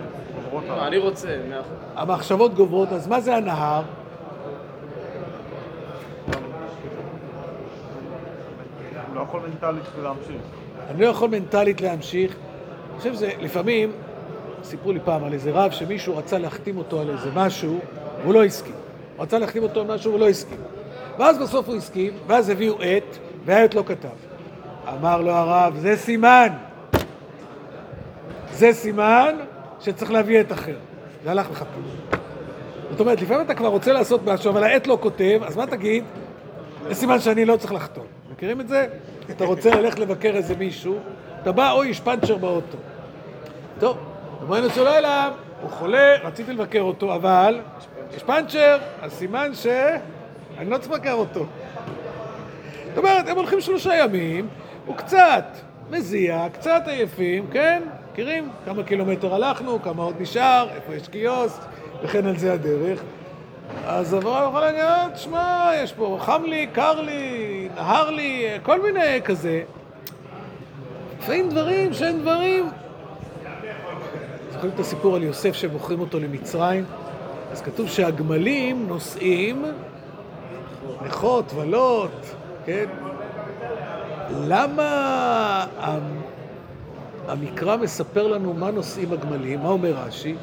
עוברות 0.44 0.64
לא, 0.68 0.73
עליו. 0.73 0.87
אני 0.87 0.99
רוצה, 0.99 1.29
מאה 1.49 1.61
אחוז. 1.61 1.73
המחשבות 1.97 2.55
גוברות, 2.55 2.92
אז 2.92 3.07
מה 3.07 3.21
זה 3.21 3.37
הנהר? 3.37 3.83
הוא 9.09 9.14
לא 9.14 9.21
יכול 9.21 9.40
מנטלית 9.40 9.85
להמשיך. 10.03 10.42
אני 10.90 11.03
לא 11.03 11.07
יכול 11.07 11.31
מנטלית 11.31 11.81
להמשיך. 11.81 12.37
אני 12.90 12.99
חושב 12.99 13.14
שזה, 13.14 13.31
לפעמים, 13.40 13.92
סיפרו 14.62 14.92
לי 14.92 15.01
פעם 15.05 15.25
על 15.25 15.33
איזה 15.33 15.51
רב 15.51 15.71
שמישהו 15.71 16.16
רצה 16.16 16.38
להחתים 16.38 16.79
אותו 16.79 17.01
על 17.01 17.11
איזה 17.11 17.31
משהו, 17.35 17.79
והוא 18.23 18.35
לא 18.35 18.44
הסכים. 18.44 18.75
הוא 19.16 19.23
רצה 19.23 19.38
להחתים 19.38 19.62
אותו 19.62 19.81
על 19.81 19.87
משהו 19.87 20.11
והוא 20.11 20.21
לא 20.21 20.29
הסכים. 20.29 20.59
ואז 21.18 21.38
בסוף 21.38 21.68
הוא 21.68 21.77
הסכים, 21.77 22.12
ואז 22.27 22.49
הביאו 22.49 22.75
עט, 22.83 23.18
והעט 23.44 23.74
לא 23.74 23.83
כתב. 23.87 24.09
אמר 24.88 25.20
לו 25.20 25.31
הרב, 25.31 25.77
זה 25.77 25.96
סימן. 25.96 26.48
זה 28.53 28.72
סימן 28.72 29.37
שצריך 29.81 30.11
להביא 30.11 30.40
עט 30.40 30.53
אחר. 30.53 30.77
זה 31.24 31.31
הלך 31.31 31.48
וחתום. 31.53 31.83
זאת 32.90 33.01
אומרת, 33.01 33.22
לפעמים 33.22 33.46
אתה 33.46 33.55
כבר 33.55 33.68
רוצה 33.68 33.92
לעשות 33.92 34.24
משהו, 34.24 34.51
אבל 34.51 34.64
העט 34.64 34.87
לא 34.87 34.98
כותב, 35.01 35.40
אז 35.46 35.57
מה 35.57 35.66
תגיד? 35.66 36.05
זה 36.88 36.94
סימן 36.94 37.20
שאני 37.20 37.44
לא 37.44 37.57
צריך 37.57 37.72
לחתום. 37.72 38.05
מכירים 38.33 38.61
את 38.61 38.68
זה? 38.68 38.87
אתה 39.31 39.44
רוצה 39.44 39.70
ללכת 39.70 39.98
לבקר 39.98 40.29
איזה 40.35 40.57
מישהו, 40.57 40.98
אתה 41.42 41.53
בא, 41.53 41.70
אוי, 41.70 41.88
יש 41.88 42.01
פאנצ'ר 42.01 42.37
באוטו. 42.37 42.79
טוב, 43.81 43.96
ריבונו 44.40 44.70
של 44.70 44.87
עולם, 44.87 45.31
הוא 45.62 45.70
חולה, 45.70 46.14
רציתי 46.22 46.53
לבקר 46.53 46.81
אותו, 46.81 47.14
אבל 47.14 47.61
יש 48.16 48.22
פאנצ'ר, 48.22 48.79
אז 49.03 49.12
סימן 49.12 49.55
שאני 49.55 50.70
לא 50.70 50.79
צריך 50.79 50.92
לבקר 50.92 51.12
אותו. 51.12 51.46
אומרת, 52.98 53.28
הם 53.28 53.37
הולכים 53.37 53.61
שלושה 53.61 53.96
ימים, 53.96 54.48
הוא 54.87 54.96
קצת 54.96 55.44
מזיע, 55.90 56.46
קצת 56.52 56.82
עייפים, 56.87 57.46
כן? 57.52 57.82
מכירים? 58.12 58.48
כמה 58.64 58.82
קילומטר 58.82 59.34
הלכנו, 59.34 59.82
כמה 59.82 60.02
עוד 60.02 60.14
נשאר, 60.20 60.68
איפה 60.74 60.94
יש 60.94 61.08
קיוסק, 61.08 61.61
וכן 62.02 62.26
על 62.26 62.38
זה 62.38 62.52
הדרך. 62.52 63.00
אז 63.87 64.14
אברהם 64.14 64.48
יכול 64.48 64.61
להגיד, 64.61 64.80
"אה, 64.80 65.06
תשמע, 65.14 65.70
יש 65.74 65.92
פה 65.92 66.18
חם 66.20 66.42
לי, 66.46 66.66
קר 66.72 67.00
לי, 67.00 67.68
נהר 67.74 68.11
לי, 68.11 68.46
כל 68.62 68.82
מיני 68.82 69.22
כזה. 69.24 69.62
לפעמים 71.18 71.48
דברים 71.48 71.92
שאין 71.92 72.20
דברים. 72.20 72.68
זוכרים 74.52 74.72
את 74.74 74.80
הסיפור 74.80 75.16
על 75.16 75.22
יוסף 75.22 75.52
שמוכרים 75.52 76.00
אותו 76.00 76.20
למצרים? 76.20 76.84
אז 77.52 77.61
כתוב 77.62 77.88
שהגמלים 77.88 78.88
נוסעים 78.88 79.64
נכות, 81.06 81.52
ולות, 81.54 82.34
כן? 82.68 82.85
למה 84.46 84.87
המ- 85.78 86.20
המקרא 87.28 87.76
מספר 87.76 88.26
לנו 88.26 88.54
מה 88.54 88.70
נושאים 88.70 89.12
הגמלים? 89.12 89.61
מה 89.61 89.68
אומר 89.68 89.92
רש"י? 90.07 90.35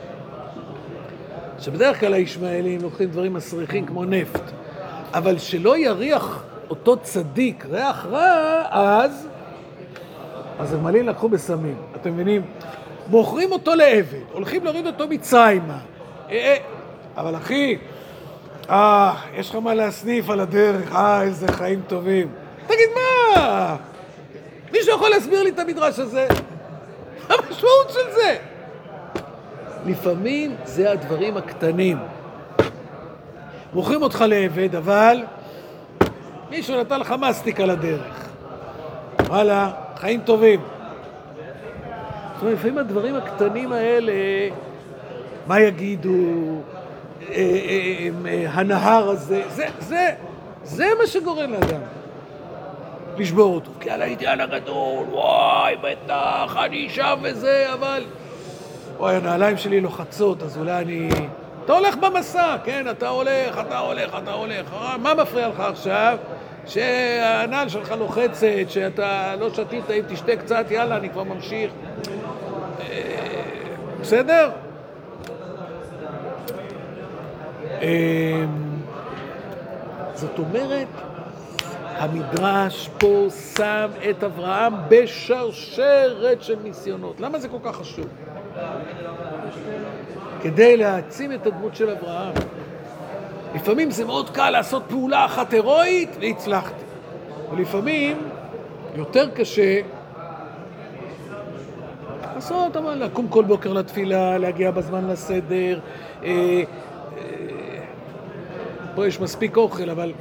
שבדרך 1.60 2.00
כלל 2.00 2.14
הישמעאלים 2.14 2.82
לוקחים 2.82 3.10
דברים 3.10 3.34
מסריחים 3.34 3.86
כמו 3.86 4.06
נפט, 4.06 4.42
אבל 5.14 5.38
שלא 5.38 5.78
יריח 5.78 6.44
אותו 6.70 6.98
צדיק 6.98 7.66
ריח 7.72 8.06
רע, 8.06 8.64
אז... 8.70 9.28
אז 10.60 10.74
הגמלים 10.74 11.08
לקחו 11.08 11.30
בסמים, 11.30 11.76
אתם 11.96 12.14
מבינים? 12.14 12.42
מוכרים 13.08 13.52
אותו 13.52 13.76
לעבד, 13.76 14.20
הולכים 14.34 14.64
להוריד 14.64 14.88
אותו 14.88 15.08
מצרימה. 15.08 15.78
אה, 16.30 16.36
אה, 16.36 16.58
אבל 17.18 17.36
אחי, 17.36 17.78
אה, 18.70 19.14
יש 19.34 19.50
לך 19.50 19.56
מה 19.56 19.74
להסניף 19.74 20.30
על 20.30 20.40
הדרך, 20.40 20.96
אה, 20.96 21.22
איזה 21.22 21.48
חיים 21.48 21.82
טובים. 21.88 22.28
תגיד, 22.68 22.90
מה? 22.96 23.76
מישהו 24.72 24.96
יכול 24.96 25.10
להסביר 25.10 25.44
לי 25.44 25.50
את 25.50 25.60
המדרש 25.60 26.00
הזה? 26.00 26.28
המשמעות 27.30 27.90
של 27.90 28.12
זה? 28.16 28.38
לפעמים 29.86 30.56
זה 30.64 30.92
הדברים 30.92 31.38
הקטנים. 31.38 31.98
מוכרים 33.74 34.02
אותך 34.02 34.24
לעבד, 34.28 34.76
אבל 34.76 35.24
מישהו 36.50 36.80
נתן 36.82 37.00
לך 37.00 37.16
מסטיק 37.22 37.60
על 37.60 37.70
הדרך. 37.70 38.30
וואלה, 39.28 39.72
חיים 39.96 40.22
טובים. 40.22 40.62
זאת 42.34 42.42
אומרת, 42.42 42.58
לפעמים 42.58 42.78
הדברים 42.78 43.16
הקטנים 43.16 43.72
האלה, 43.72 44.14
מה 45.48 45.60
יגידו, 45.60 46.62
הנהר 48.48 49.10
הזה, 49.10 49.42
זה, 49.50 49.66
זה, 49.80 50.10
זה 50.64 50.86
מה 51.00 51.08
שגורם 51.08 51.52
לאדם 51.52 51.82
לשבור 53.18 53.56
אותו. 53.56 53.72
כי 53.80 53.90
על 53.90 54.02
האידיאל 54.02 54.42
הגדול, 54.42 55.06
וואי, 55.12 55.76
בטח, 55.82 56.56
אני 56.66 56.90
שם 56.90 57.20
וזה, 57.24 57.74
אבל... 57.74 58.04
וואי, 58.98 59.16
הנעליים 59.16 59.58
שלי 59.58 59.82
לוחצות, 59.82 60.44
אז 60.44 60.58
אולי 60.58 60.82
אני... 60.82 61.10
אתה 61.66 61.74
הולך 61.74 61.96
במסע, 61.98 62.58
כן? 62.64 62.90
אתה 62.90 63.08
הולך, 63.10 63.60
אתה 63.68 63.80
הולך, 63.80 64.18
אתה 64.24 64.32
הולך. 64.32 64.74
אה, 64.74 64.98
מה 64.98 65.14
מפריע 65.14 65.48
לך 65.48 65.60
עכשיו? 65.60 66.18
שהנעל 66.68 67.70
שלך 67.70 67.92
לוחצת, 68.00 68.48
שאתה 68.68 69.36
לא 69.40 69.54
שתית, 69.54 69.92
אם 69.92 70.02
תשתה 70.08 70.36
קצת, 70.36 70.66
יאללה, 70.70 70.98
אני 70.98 71.10
כבר 71.10 71.24
ממשיך. 71.24 71.72
אה, 72.90 73.42
בסדר? 74.02 74.50
אה, 77.64 77.65
זאת 80.14 80.40
אומרת, 80.40 80.88
המדרש 81.98 82.90
פה 82.98 83.26
שם 83.56 83.88
את 84.10 84.24
אברהם 84.24 84.74
בשרשרת 84.90 86.42
של 86.42 86.56
ניסיונות. 86.64 87.22
למה 87.22 87.40
זה 87.40 87.48
כל 87.48 87.58
כך 87.64 87.76
חשוב? 87.76 88.06
כדי 90.42 90.78
להעצים 90.78 91.32
את 91.32 91.48
הדמות 91.48 91.76
של 91.76 91.90
אברהם. 91.90 92.34
לפעמים 93.56 93.92
זה 93.92 94.06
מאוד 94.06 94.30
קל 94.30 94.50
לעשות 94.50 94.84
פעולה 94.90 95.26
אחת 95.26 95.54
הירואית 95.54 96.10
והצלחתי. 96.22 96.84
ולפעמים 97.52 98.18
יותר 98.96 99.30
קשה 99.30 99.82
לעשות, 102.36 102.78
אבל 102.78 103.04
לקום 103.04 103.28
כל 103.28 103.44
בוקר 103.44 103.74
לתפילה, 103.74 104.38
להגיע 104.38 104.72
בזמן 104.72 105.08
לסדר. 105.08 105.80
פה 108.96 109.08
יש 109.08 109.20
מספיק 109.20 109.58
אוכל, 109.58 109.90
אבל 109.90 110.14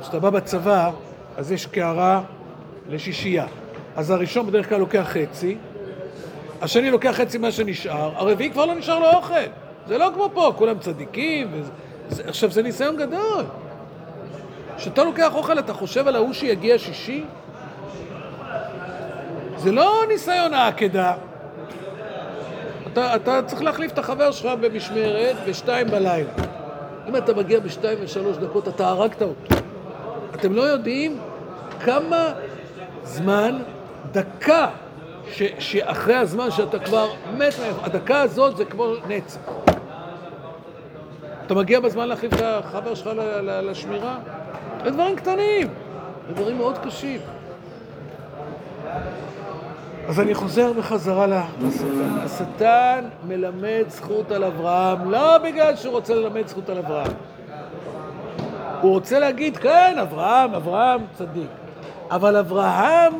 כשאתה 0.00 0.18
בא 0.18 0.30
בצבא, 0.30 0.90
אז 1.36 1.52
יש 1.52 1.66
קערה 1.66 2.22
לשישייה. 2.88 3.46
אז 3.96 4.10
הראשון 4.10 4.46
בדרך 4.46 4.68
כלל 4.68 4.78
לוקח 4.78 5.08
חצי, 5.12 5.56
השני 6.62 6.90
לוקח 6.90 7.10
חצי 7.10 7.38
מה 7.38 7.52
שנשאר, 7.52 8.12
הרביעי 8.16 8.50
כבר 8.50 8.66
לא 8.66 8.74
נשאר 8.74 8.98
לו 8.98 9.10
אוכל. 9.10 9.34
זה 9.86 9.98
לא 9.98 10.10
כמו 10.14 10.30
פה, 10.34 10.52
כולם 10.56 10.78
צדיקים. 10.78 11.48
וזה, 11.52 11.70
זה, 12.08 12.22
עכשיו, 12.28 12.50
זה 12.50 12.62
ניסיון 12.62 12.96
גדול. 12.96 13.44
כשאתה 14.76 15.04
לוקח 15.04 15.34
אוכל, 15.34 15.58
אתה 15.58 15.74
חושב 15.74 16.08
על 16.08 16.16
ההוא 16.16 16.32
שיגיע 16.32 16.78
שישי? 16.78 17.24
זה 19.56 19.72
לא 19.72 20.02
ניסיון 20.08 20.54
העקדה. 20.54 21.14
אתה, 22.92 23.16
אתה 23.16 23.40
צריך 23.46 23.62
להחליף 23.62 23.92
את 23.92 23.98
החבר 23.98 24.30
שלך 24.30 24.52
במשמרת 24.60 25.36
בשתיים 25.48 25.86
בלילה. 25.86 26.30
אם 27.08 27.16
אתה 27.16 27.34
מגיע 27.34 27.60
בשתיים 27.60 27.98
ושלוש 28.02 28.36
דקות, 28.36 28.68
אתה 28.68 28.88
הרגת 28.88 29.22
אותו. 29.22 29.54
אתם 30.34 30.52
לא 30.52 30.62
יודעים 30.62 31.18
כמה 31.84 32.32
זמן, 33.04 33.62
דקה, 34.12 34.68
ש, 35.32 35.42
שאחרי 35.58 36.14
הזמן 36.14 36.50
שאתה 36.50 36.78
כבר 36.78 37.10
מת, 37.36 37.54
הדקה 37.82 38.20
הזאת 38.20 38.56
זה 38.56 38.64
כמו 38.64 38.92
נצח. 39.08 39.40
אתה 41.46 41.54
מגיע 41.54 41.80
בזמן 41.80 42.08
להחליף 42.08 42.32
את 42.34 42.40
החבר 42.42 42.94
שלך 42.94 43.10
לשמירה? 43.46 44.18
זה 44.84 44.90
דברים 44.90 45.16
קטנים, 45.16 45.68
זה 46.28 46.34
דברים 46.34 46.58
מאוד 46.58 46.78
קשים. 46.78 47.20
אז 50.08 50.20
אני 50.20 50.34
חוזר 50.34 50.72
בחזרה 50.72 51.26
לשטן. 51.26 51.44
השטן 52.24 53.04
מלמד 53.28 53.84
זכות 53.88 54.30
על 54.30 54.44
אברהם, 54.44 55.10
לא 55.10 55.38
בגלל 55.38 55.76
שהוא 55.76 55.92
רוצה 55.92 56.14
ללמד 56.14 56.46
זכות 56.46 56.68
על 56.68 56.78
אברהם. 56.78 57.12
הוא 58.80 58.92
רוצה 58.92 59.18
להגיד, 59.18 59.56
כן, 59.56 59.96
אברהם, 60.02 60.54
אברהם 60.54 61.00
צדיק. 61.12 61.48
אבל 62.10 62.36
אברהם 62.36 63.12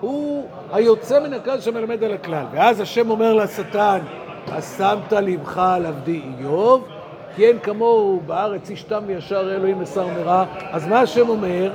הוא 0.00 0.46
היוצא 0.72 1.20
מן 1.20 1.32
הכלל 1.32 1.60
שמלמד 1.60 2.04
על 2.04 2.12
הכלל. 2.12 2.44
ואז 2.52 2.80
השם 2.80 3.10
אומר 3.10 3.34
לשטן, 3.34 3.98
השמת 4.52 5.12
לבך 5.12 5.58
על 5.58 5.86
עבדי 5.86 6.22
איוב, 6.38 6.88
כי 7.36 7.46
אין 7.46 7.58
כמוהו 7.58 8.20
בארץ 8.26 8.70
איש 8.70 8.82
תם 8.82 9.02
וישר 9.06 9.54
אלוהים 9.54 9.82
ושר 9.82 10.06
מרע. 10.06 10.44
אז 10.70 10.88
מה 10.88 11.00
השם 11.00 11.28
אומר? 11.28 11.70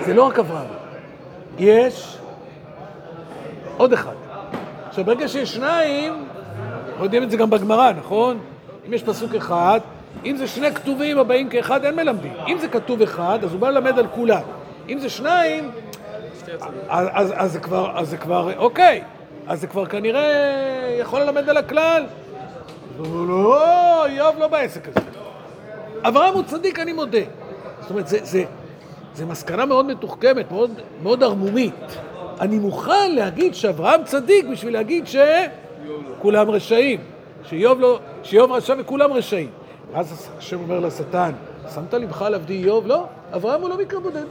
זה 0.00 0.14
לא 0.14 0.22
רק 0.26 0.38
אברהם, 0.38 0.66
יש 1.58 2.18
עוד 3.76 3.92
אחד. 3.92 4.14
עכשיו, 4.88 5.04
ברגע 5.04 5.28
שיש 5.28 5.54
שניים, 5.54 6.24
אנחנו 6.88 7.04
יודעים 7.04 7.22
את 7.22 7.30
זה 7.30 7.36
גם 7.36 7.50
בגמרא, 7.50 7.92
נכון? 7.92 8.38
אם 8.88 8.92
יש 8.92 9.02
פסוק 9.02 9.34
אחד, 9.34 9.80
אם 10.24 10.36
זה 10.36 10.46
שני 10.46 10.74
כתובים 10.74 11.18
הבאים 11.18 11.48
כאחד, 11.48 11.84
אין 11.84 11.96
מלמדים. 11.96 12.32
אם 12.48 12.58
זה 12.58 12.68
כתוב 12.68 13.02
אחד, 13.02 13.38
אז 13.44 13.52
הוא 13.52 13.60
בא 13.60 13.70
ללמד 13.70 13.98
על 13.98 14.06
כולם. 14.14 14.42
אם 14.88 14.98
זה 14.98 15.08
שניים, 15.08 15.70
אז, 16.88 17.08
אז, 17.12 17.32
אז, 17.36 17.52
זה 17.52 17.60
כבר, 17.60 17.98
אז 17.98 18.08
זה 18.08 18.16
כבר, 18.16 18.58
אוקיי, 18.58 19.02
אז 19.46 19.60
זה 19.60 19.66
כבר 19.66 19.86
כנראה 19.86 20.96
יכול 21.00 21.20
ללמד 21.20 21.48
על 21.48 21.56
הכלל. 21.56 22.04
לא, 22.98 24.06
איוב 24.06 24.38
לא 24.38 24.48
בעסק 24.48 24.88
הזה. 24.88 25.00
אברהם 26.02 26.34
הוא 26.34 26.42
צדיק, 26.42 26.78
אני 26.78 26.92
מודה. 26.92 27.18
זאת 27.80 27.90
אומרת, 27.90 28.08
זה, 28.08 28.18
זה, 28.22 28.44
זה 29.16 29.26
מסקנה 29.26 29.64
מאוד 29.64 29.86
מתוחכמת, 29.86 30.52
מאוד, 30.52 30.70
מאוד 31.02 31.22
ערמומית. 31.22 31.74
אני 32.40 32.58
מוכן 32.58 33.14
להגיד 33.14 33.54
שאברהם 33.54 34.04
צדיק 34.04 34.46
בשביל 34.46 34.72
להגיד 34.72 35.04
שכולם 35.06 36.50
רשעים. 36.50 37.00
שאיוב, 37.44 37.80
לא, 37.80 37.98
שאיוב 38.22 38.52
רשע 38.52 38.74
וכולם 38.78 39.12
רשעים. 39.12 39.50
ואז 39.92 40.28
השם 40.38 40.60
אומר 40.60 40.80
לשטן, 40.80 41.32
שמת 41.74 41.94
לבך 41.94 42.22
על 42.22 42.34
עבדי 42.34 42.54
איוב? 42.54 42.86
לא, 42.86 43.04
אברהם 43.34 43.60
הוא 43.60 43.68
לא 43.68 43.78
מקרה 43.78 44.00
בודד. 44.00 44.24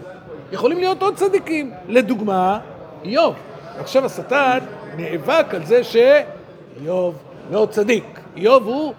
יכולים 0.52 0.80
להיות 0.80 1.02
עוד 1.02 1.16
צדיקים. 1.16 1.72
לדוגמה, 1.88 2.60
איוב. 3.04 3.36
עכשיו 3.80 4.06
השטן 4.06 4.60
נאבק 4.98 5.46
על 5.54 5.66
זה 5.66 5.82
שאיוב 5.84 7.16
לא 7.52 7.68
צדיק. 7.72 8.20
איוב 8.38 8.68
הוא 8.68 8.94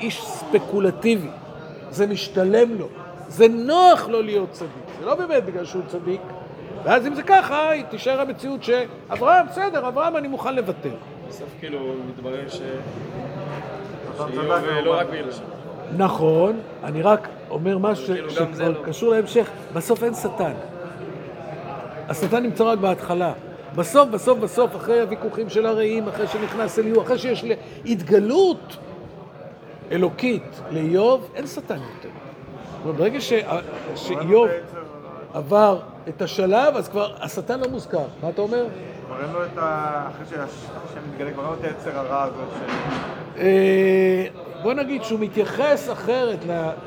איש 0.00 0.24
ספקולטיבי. 0.24 1.28
זה 1.90 2.06
משתלם 2.06 2.78
לו. 2.78 2.88
זה 3.28 3.48
נוח 3.48 4.08
לו 4.08 4.22
להיות 4.22 4.50
צדיק. 4.50 4.70
זה 5.00 5.06
לא 5.06 5.14
באמת 5.14 5.44
בגלל 5.44 5.64
שהוא 5.64 5.82
צדיק. 5.86 6.20
ואז 6.84 7.06
אם 7.06 7.14
זה 7.14 7.22
ככה, 7.22 7.70
היא 7.70 7.84
תישאר 7.84 8.20
המציאות 8.20 8.64
שאברהם, 8.64 9.46
בסדר, 9.46 9.88
אברהם 9.88 10.16
אני 10.16 10.28
מוכן 10.28 10.54
לוותר. 10.54 10.94
בסוף 11.28 11.48
כאילו 11.60 11.94
מתברר 12.08 12.48
ש... 12.48 12.60
שאיוב 14.16 14.52
לא. 14.84 14.98
רק 14.98 15.06
בגלל. 15.06 15.30
נכון, 15.96 16.60
אני 16.84 17.02
רק 17.02 17.28
אומר 17.50 17.78
משהו 17.78 18.06
כאילו 18.06 18.30
זה 18.30 18.34
שכבר 18.34 18.68
לא. 18.68 18.84
קשור 18.84 19.10
להמשך. 19.10 19.50
בסוף 19.72 20.04
אין 20.04 20.14
שטן. 20.14 20.52
השטן 22.08 22.42
נמצא 22.42 22.64
רק 22.64 22.78
בהתחלה. 22.78 23.32
בסוף, 23.74 24.08
בסוף, 24.08 24.38
בסוף, 24.38 24.76
אחרי 24.76 25.00
הוויכוחים 25.00 25.50
של 25.50 25.66
הרעים, 25.66 26.08
אחרי 26.08 26.26
שנכנס 26.26 26.78
אליהו, 26.78 27.02
אחרי 27.02 27.18
שיש 27.18 27.44
התגלות 27.86 28.76
אלוקית 29.92 30.60
לאיוב, 30.70 31.30
אין 31.34 31.46
שטן 31.46 31.78
יותר. 31.96 32.17
זאת 32.78 32.84
אומרת, 32.84 32.96
ברגע 32.96 33.20
ש- 33.20 33.32
שאיוב 33.94 34.48
עבר 35.34 35.78
את 36.08 36.22
השלב, 36.22 36.76
אז 36.76 36.88
כבר 36.88 37.14
השטן 37.20 37.60
לא 37.60 37.68
מוזכר. 37.68 38.04
מה 38.22 38.28
אתה 38.28 38.42
אומר? 38.42 38.64
כבר 39.06 39.16
אין 39.22 39.32
לו 39.32 39.44
את 39.44 39.58
ה... 39.58 40.08
אחרי 40.08 40.26
שהשם 40.30 40.46
מתגלה, 41.12 41.30
כבר 41.32 41.42
אין 41.42 41.50
לו 41.50 41.56
את 41.58 41.64
היצר 41.64 41.98
הרע 41.98 42.22
הזאת 42.22 42.48
ש... 42.50 42.60
אה, 43.38 44.26
בוא 44.62 44.74
נגיד 44.74 45.02
שהוא 45.02 45.20
מתייחס 45.20 45.88
אחרת 45.92 46.38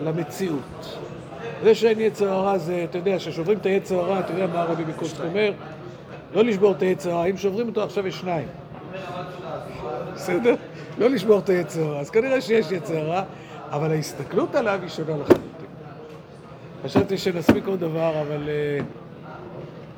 למציאות. 0.03 0.97
זה 1.63 1.75
שאין 1.75 1.99
יצר 1.99 2.29
הרע 2.29 2.57
זה, 2.57 2.85
אתה 2.89 2.97
יודע, 2.97 3.17
כששוברים 3.17 3.57
את 3.57 3.65
היצר 3.65 3.99
הרע, 3.99 4.19
אתה 4.19 4.31
יודע 4.33 4.47
מה 4.53 4.61
הרבי 4.61 4.83
מקושט 4.87 5.19
אומר? 5.21 5.51
לא 6.33 6.43
לשבור 6.43 6.71
את 6.71 6.81
היצר 6.81 7.11
הרע, 7.11 7.25
אם 7.25 7.37
שוברים 7.37 7.67
אותו 7.67 7.83
עכשיו 7.83 8.07
יש 8.07 8.19
שניים. 8.19 8.47
בסדר? 10.15 10.55
לא 10.97 11.09
לשבור 11.09 11.39
את 11.39 11.49
היצר 11.49 11.81
הרע, 11.83 11.99
אז 11.99 12.09
כנראה 12.09 12.41
שיש 12.41 12.71
יצר 12.71 12.97
הרע, 12.97 13.21
אבל 13.71 13.91
ההסתכלות 13.91 14.55
עליו 14.55 14.79
היא 14.81 14.89
שונה 14.89 15.17
לחלוטין. 15.17 15.50
חשבתי 16.83 17.17
שנספיק 17.17 17.67
עוד 17.67 17.79
דבר, 17.79 18.21
אבל 18.21 18.49
אה, 18.49 18.79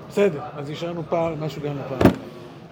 בסדר, 0.10 0.42
אז 0.58 0.70
השארנו 0.70 1.04
פעם, 1.10 1.44
משהו 1.44 1.62
גם 1.62 1.76
לפעם. 1.78 2.12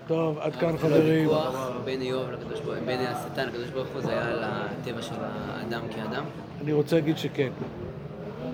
טוב, 0.07 0.37
עד 0.39 0.55
כאן 0.55 0.77
חברים. 0.77 1.29
הוויכוח 1.29 1.71
בין 1.85 2.01
איוב 2.01 2.31
לקדוש 2.31 2.59
ברוך 2.59 2.77
הוא, 2.77 2.85
בין 2.85 2.99
השטן 2.99 3.47
לקדוש 3.47 3.69
ברוך 3.69 3.87
הוא, 3.93 4.01
זה 4.01 4.11
היה 4.11 4.27
על 4.27 4.43
הטבע 4.43 5.01
של 5.01 5.15
האדם 5.19 5.81
כאדם. 5.95 6.23
אני 6.61 6.73
רוצה 6.73 6.95
להגיד 6.95 7.17
שכן. 7.17 7.49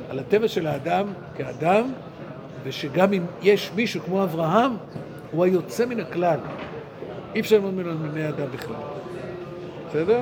על 0.09 0.19
הטבע 0.19 0.47
של 0.47 0.67
האדם 0.67 1.07
כאדם, 1.35 1.91
ושגם 2.63 3.13
אם 3.13 3.25
יש 3.41 3.71
מישהו 3.75 4.01
כמו 4.01 4.23
אברהם, 4.23 4.71
הוא 5.31 5.43
היוצא 5.43 5.85
מן 5.85 5.99
הכלל. 5.99 6.39
אי 7.35 7.39
אפשר 7.39 7.55
ללמוד 7.55 7.73
ממנו 7.73 7.89
על 7.89 7.95
בני 7.97 8.29
אדם 8.29 8.47
בכלל. 8.51 8.75
בסדר? 9.89 10.15